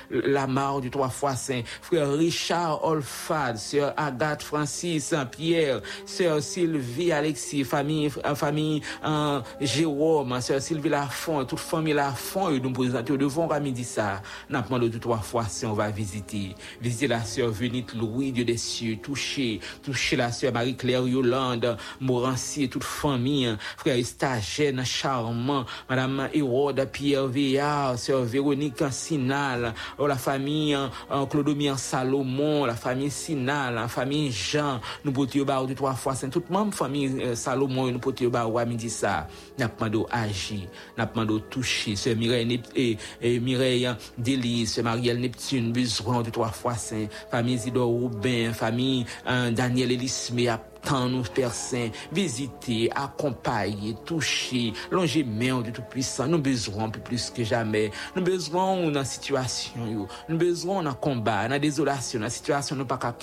Lamar 0.10 0.82
du 0.82 0.90
Trois 0.90 1.10
Fois 1.10 1.36
Saint, 1.36 1.62
Frère 1.82 2.12
Richard 2.12 2.84
Olfad, 2.84 3.58
Sœur 3.58 3.94
Agathe 3.98 4.44
Francis 4.44 5.06
Saint-Pierre, 5.06 5.82
Sœur 6.06 6.42
Sylvie 6.42 7.12
Alexis, 7.12 7.64
famille, 7.64 8.10
famille 8.36 8.82
euh, 9.06 9.42
Jérôme, 9.60 10.40
Sœur 10.42 10.62
Sylvie 10.62 10.90
Lafont, 10.90 11.46
toute 11.46 11.60
famille 11.60 11.94
Lafont, 11.94 12.52
nous 12.52 12.74
présentons 12.74 13.16
devant 13.16 13.48
Ramidi 13.48 13.84
ça. 13.84 14.22
N'a 14.50 14.62
demandé 14.62 14.90
de 14.90 14.98
trois 14.98 15.20
fois 15.20 15.46
si 15.46 15.66
on 15.66 15.74
va 15.74 15.90
visiter. 15.90 16.56
Visiter 16.82 17.08
la 17.08 17.24
Sœur 17.24 17.50
Venite 17.50 17.94
Louis, 17.94 18.32
Dieu 18.32 18.46
des 18.46 18.58
cieux, 18.58 18.98
toucher, 18.98 19.60
toucher 19.84 20.16
la 20.16 20.32
Sœur 20.32 20.54
Marie-Claire 20.54 21.08
Yolande, 21.08 21.78
Morancy, 22.00 22.70
toute 22.70 22.84
famille, 22.84 23.56
Frère 23.78 23.96
Estagène, 23.96 24.84
Charmant, 24.86 25.66
Madame 25.90 26.30
Hérode 26.34 26.88
Pierre 26.92 27.28
Veillard, 27.28 27.98
Sœur 27.98 28.24
Véronique 28.32 28.84
Sinal, 28.92 29.74
oh, 29.98 30.08
la 30.08 30.16
famille 30.16 30.74
uh, 30.74 31.28
Clodomir 31.30 31.78
Salomon, 31.78 32.66
la 32.66 32.76
famille 32.76 33.12
Sinal, 33.12 33.76
la 33.76 33.88
famille 33.88 34.32
Jean, 34.32 34.80
nous 35.04 35.12
pouvons 35.12 35.44
ba 35.46 35.64
de 35.66 35.74
trois 35.74 35.94
fois, 35.94 36.16
c'est 36.16 36.30
toute 36.30 36.50
même 36.50 36.72
famille 36.72 37.08
uh, 37.08 37.36
Salomon, 37.36 37.92
nous 37.92 38.00
pouvons 38.00 38.30
ba 38.30 38.48
ou 38.48 38.60
midi 38.66 38.90
ça, 38.90 39.28
n'a 39.60 39.68
pas 39.68 39.90
de 39.90 40.00
agir, 40.10 40.62
n'a 40.98 41.06
pas 41.06 41.26
de 41.26 41.38
toucher, 41.38 41.96
c'est 41.96 42.16
Mireille 42.16 42.62
et, 42.76 43.40
Mireille 43.40 43.90
Délice, 44.18 44.80
Marielle 44.80 45.20
Neptune, 45.20 45.74
besoin 45.74 46.22
de 46.22 46.30
trois 46.30 46.50
fois, 46.50 46.76
c'est 46.76 47.10
famille 47.30 47.58
Zidore 47.58 47.90
Robin, 47.90 48.54
famille 48.54 49.06
Daniel 49.26 49.92
Elisme, 49.92 50.40
tant 50.84 51.08
nous, 51.10 51.24
Père 51.24 51.54
Saint, 51.54 51.90
visiter, 52.12 52.90
accompagner, 52.96 53.96
toucher, 54.06 54.74
longer 54.90 55.24
main 55.24 55.62
de 55.62 55.72
Tout-Puissant. 55.72 56.28
Nous 56.28 56.40
besoin 56.40 56.90
plus 56.90 57.30
que 57.30 57.44
jamais. 57.44 57.92
Nous 58.16 58.24
besoin 58.24 58.90
dans 58.90 59.04
situation, 59.04 60.08
nous 60.28 60.38
besoin 60.38 60.84
dans 60.84 60.94
combat, 60.94 61.48
dans 61.48 61.60
désolation, 61.60 62.20
dans 62.20 62.30
situation, 62.30 62.76
nous 62.76 62.86
pas 62.86 62.98
qu'à 62.98 63.14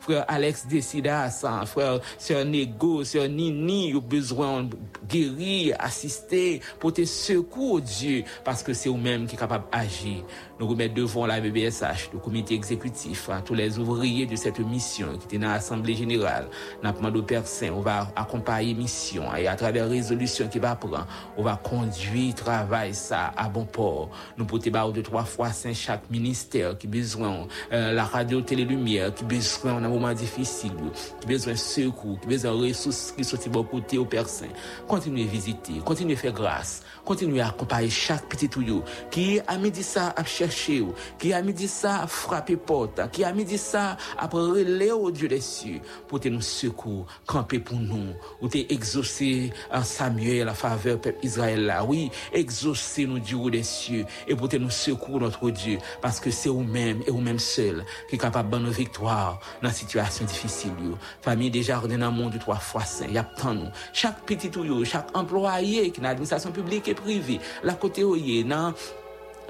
frère 0.00 0.24
Alex 0.28 0.66
Décidas, 0.66 1.64
frère 1.66 2.00
Sœur 2.18 2.44
Nego, 2.44 3.04
Sœur 3.04 3.28
Nini, 3.28 3.92
nous 3.92 4.00
besoin 4.00 4.68
guérir, 5.08 5.76
assister, 5.78 6.60
porter 6.78 7.06
secours, 7.06 7.80
Dieu, 7.80 8.24
parce 8.44 8.62
que 8.62 8.72
c'est 8.72 8.88
eux-mêmes 8.88 9.26
qui 9.26 9.32
sont 9.32 9.40
capables 9.40 9.70
d'agir. 9.72 10.24
Nous 10.58 10.66
remettons 10.68 10.94
devant 10.94 11.26
la 11.26 11.40
BBSH, 11.40 12.10
le 12.12 12.18
comité 12.18 12.54
exécutif, 12.54 13.28
tous 13.44 13.54
les 13.54 13.78
ouvriers 13.78 14.26
de 14.26 14.36
cette 14.36 14.60
mission 14.60 15.18
qui 15.18 15.24
étaient 15.24 15.38
dans 15.38 15.50
l'Assemblée 15.50 15.94
générale, 15.94 16.48
N'a 16.82 16.90
demandé 16.90 17.20
au 17.20 17.22
Père 17.22 17.46
Saint, 17.46 17.70
on 17.70 17.80
va 17.80 18.08
accompagner 18.16 18.74
mission 18.74 19.32
et 19.36 19.46
à 19.46 19.54
travers 19.54 19.88
résolution 19.88 20.48
qui 20.48 20.58
va 20.58 20.74
prendre, 20.74 21.06
on 21.36 21.42
va 21.44 21.60
conduire 21.62 22.34
travail 22.34 22.92
ça 22.92 23.32
à 23.36 23.48
bon 23.48 23.64
port. 23.64 24.10
Nous 24.36 24.44
pouvons 24.44 24.90
de 24.90 25.00
trois 25.00 25.24
fois 25.24 25.50
Saint 25.50 25.72
chaque 25.72 26.10
ministère 26.10 26.76
qui 26.76 26.88
besoin 26.88 27.46
euh, 27.72 27.92
la 27.92 28.04
radio 28.04 28.40
télé 28.40 28.64
lumière 28.64 29.14
qui 29.14 29.22
besoin 29.24 29.74
en 29.74 29.84
un 29.84 29.88
moment 29.88 30.12
difficile, 30.12 30.72
qui 31.20 31.26
besoin 31.28 31.54
secours, 31.54 32.18
qui 32.20 32.26
besoin 32.26 32.50
ressources 32.50 33.12
qui 33.12 33.22
sont 33.22 33.36
de 33.36 33.62
côté 33.62 33.98
au 33.98 34.04
Père 34.04 34.28
Saint. 34.28 34.46
Continuez 34.88 35.22
à 35.22 35.26
visiter, 35.26 35.74
continuez 35.84 36.14
à 36.14 36.16
faire 36.16 36.32
grâce, 36.32 36.82
continuez 37.04 37.40
à 37.40 37.48
accompagner 37.48 37.90
chaque 37.90 38.28
petit 38.28 38.48
tuyau 38.48 38.82
qui 39.10 39.40
a 39.46 39.58
midi 39.58 39.82
ça 39.82 40.12
à 40.16 40.24
chercher, 40.24 40.84
qui 41.18 41.32
a 41.32 41.42
midi 41.42 41.68
ça 41.68 42.02
à 42.02 42.06
frapper 42.06 42.56
porte, 42.56 43.00
qui 43.10 43.24
a 43.24 43.32
midi 43.32 43.58
ça 43.58 43.96
à 44.18 44.26
relayer 44.26 44.92
au 44.92 45.10
Dieu 45.10 45.28
des 45.28 45.40
cieux 45.40 45.80
pour 46.08 46.20
te 46.20 46.28
nous 46.28 46.40
secours, 46.40 47.06
camper 47.26 47.58
pour 47.58 47.78
nous, 47.78 48.14
ou 48.40 48.48
te 48.48 48.58
exaucer 48.72 49.52
en 49.72 49.82
Samuel 49.82 50.46
la 50.46 50.54
faveur 50.54 51.00
peuple 51.00 51.18
Israël 51.24 51.66
là. 51.66 51.84
Oui, 51.84 52.10
exaucer 52.32 53.06
nous 53.06 53.18
Dieu 53.18 53.50
des 53.50 53.62
cieux 53.62 54.04
et 54.28 54.34
pour 54.34 54.48
te 54.48 54.56
nous 54.56 54.70
secours 54.70 55.20
notre 55.20 55.50
Dieu 55.50 55.78
parce 56.00 56.20
que 56.20 56.30
c'est 56.30 56.48
vous-même 56.48 57.02
et 57.06 57.10
vous-même 57.10 57.38
seul 57.38 57.84
qui 58.08 58.16
est 58.16 58.18
capable 58.18 58.50
de 58.50 58.58
nos 58.58 58.70
victoires 58.70 59.40
dans 59.60 59.68
la 59.68 59.74
situation 59.74 60.24
difficile. 60.24 60.72
Famille 61.20 61.50
déjà 61.50 61.76
ordonnée 61.76 61.98
dans 61.98 62.10
le 62.10 62.16
monde 62.16 62.38
trois 62.38 62.56
fois 62.56 62.84
saint, 62.84 63.06
y 63.06 63.18
a 63.18 63.24
tant 63.24 63.54
nous. 63.54 63.68
Chaque 63.92 64.20
petit 64.22 64.50
tuyau, 64.50 64.84
chaque 64.84 65.16
employé 65.16 65.90
qui 65.90 66.00
est 66.00 66.02
dans 66.02 66.08
l'administration 66.08 66.52
publique 66.52 66.91
et 66.92 66.94
privée, 66.94 67.40
la 67.64 67.74
côté 67.74 68.04
où 68.04 68.14
il 68.16 68.38
est, 68.38 68.44
dans 68.44 68.72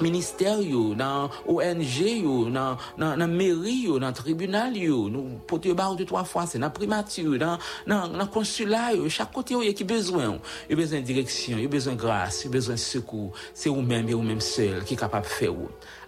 ministère 0.00 0.59
dans 0.96 1.31
ONG 1.46 2.52
dans 2.52 2.76
dans 2.98 3.16
dans 3.16 3.28
mairie 3.28 3.88
dans 4.00 4.12
tribunal 4.12 4.76
yo, 4.76 5.09
nous 5.09 5.38
porter 5.46 5.74
barre 5.74 5.96
de 5.96 6.05
trois 6.05 6.24
fois, 6.24 6.46
c'est 6.46 6.59
dans 6.59 6.70
primature, 6.70 7.38
dans 7.38 7.59
dans 7.87 8.09
dans 8.09 8.26
consulat 8.26 8.92
chaque 9.09 9.33
côté 9.33 9.55
yo 9.55 9.61
qui 9.72 9.85
besoin, 9.85 10.38
il 10.68 10.76
besoin 10.76 11.00
de 11.00 11.05
direction, 11.05 11.59
il 11.59 11.68
besoin 11.68 11.94
de 11.94 11.98
grâce, 11.98 12.44
il 12.44 12.50
besoin 12.50 12.74
de 12.74 12.81
secours, 12.81 13.33
c'est 13.55 13.68
vous 13.68 13.83
même 13.83 14.09
et 14.09 14.14
vous 14.14 14.22
même 14.22 14.40
seul 14.40 14.85
qui 14.85 14.94
est 14.94 14.96
capable 14.96 15.24
de 15.24 15.31
faire 15.31 15.52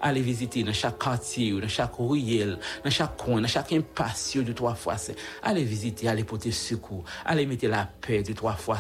Allez 0.00 0.20
visiter 0.20 0.62
dans 0.62 0.72
chaque 0.72 0.98
quartier, 0.98 1.58
dans 1.58 1.68
chaque 1.68 1.94
ruelle, 1.98 2.58
dans 2.84 2.90
chaque 2.90 3.16
coin, 3.16 3.40
dans 3.40 3.48
chaque 3.48 3.72
impasse 3.72 4.36
de 4.36 4.52
trois 4.52 4.74
fois. 4.74 4.96
Allez 5.42 5.64
visiter, 5.64 6.08
allez 6.08 6.24
porter 6.24 6.50
secours, 6.52 7.04
allez 7.24 7.46
mettre 7.46 7.66
la 7.68 7.88
paix 8.00 8.22
de 8.22 8.34
trois 8.34 8.52
fois 8.52 8.72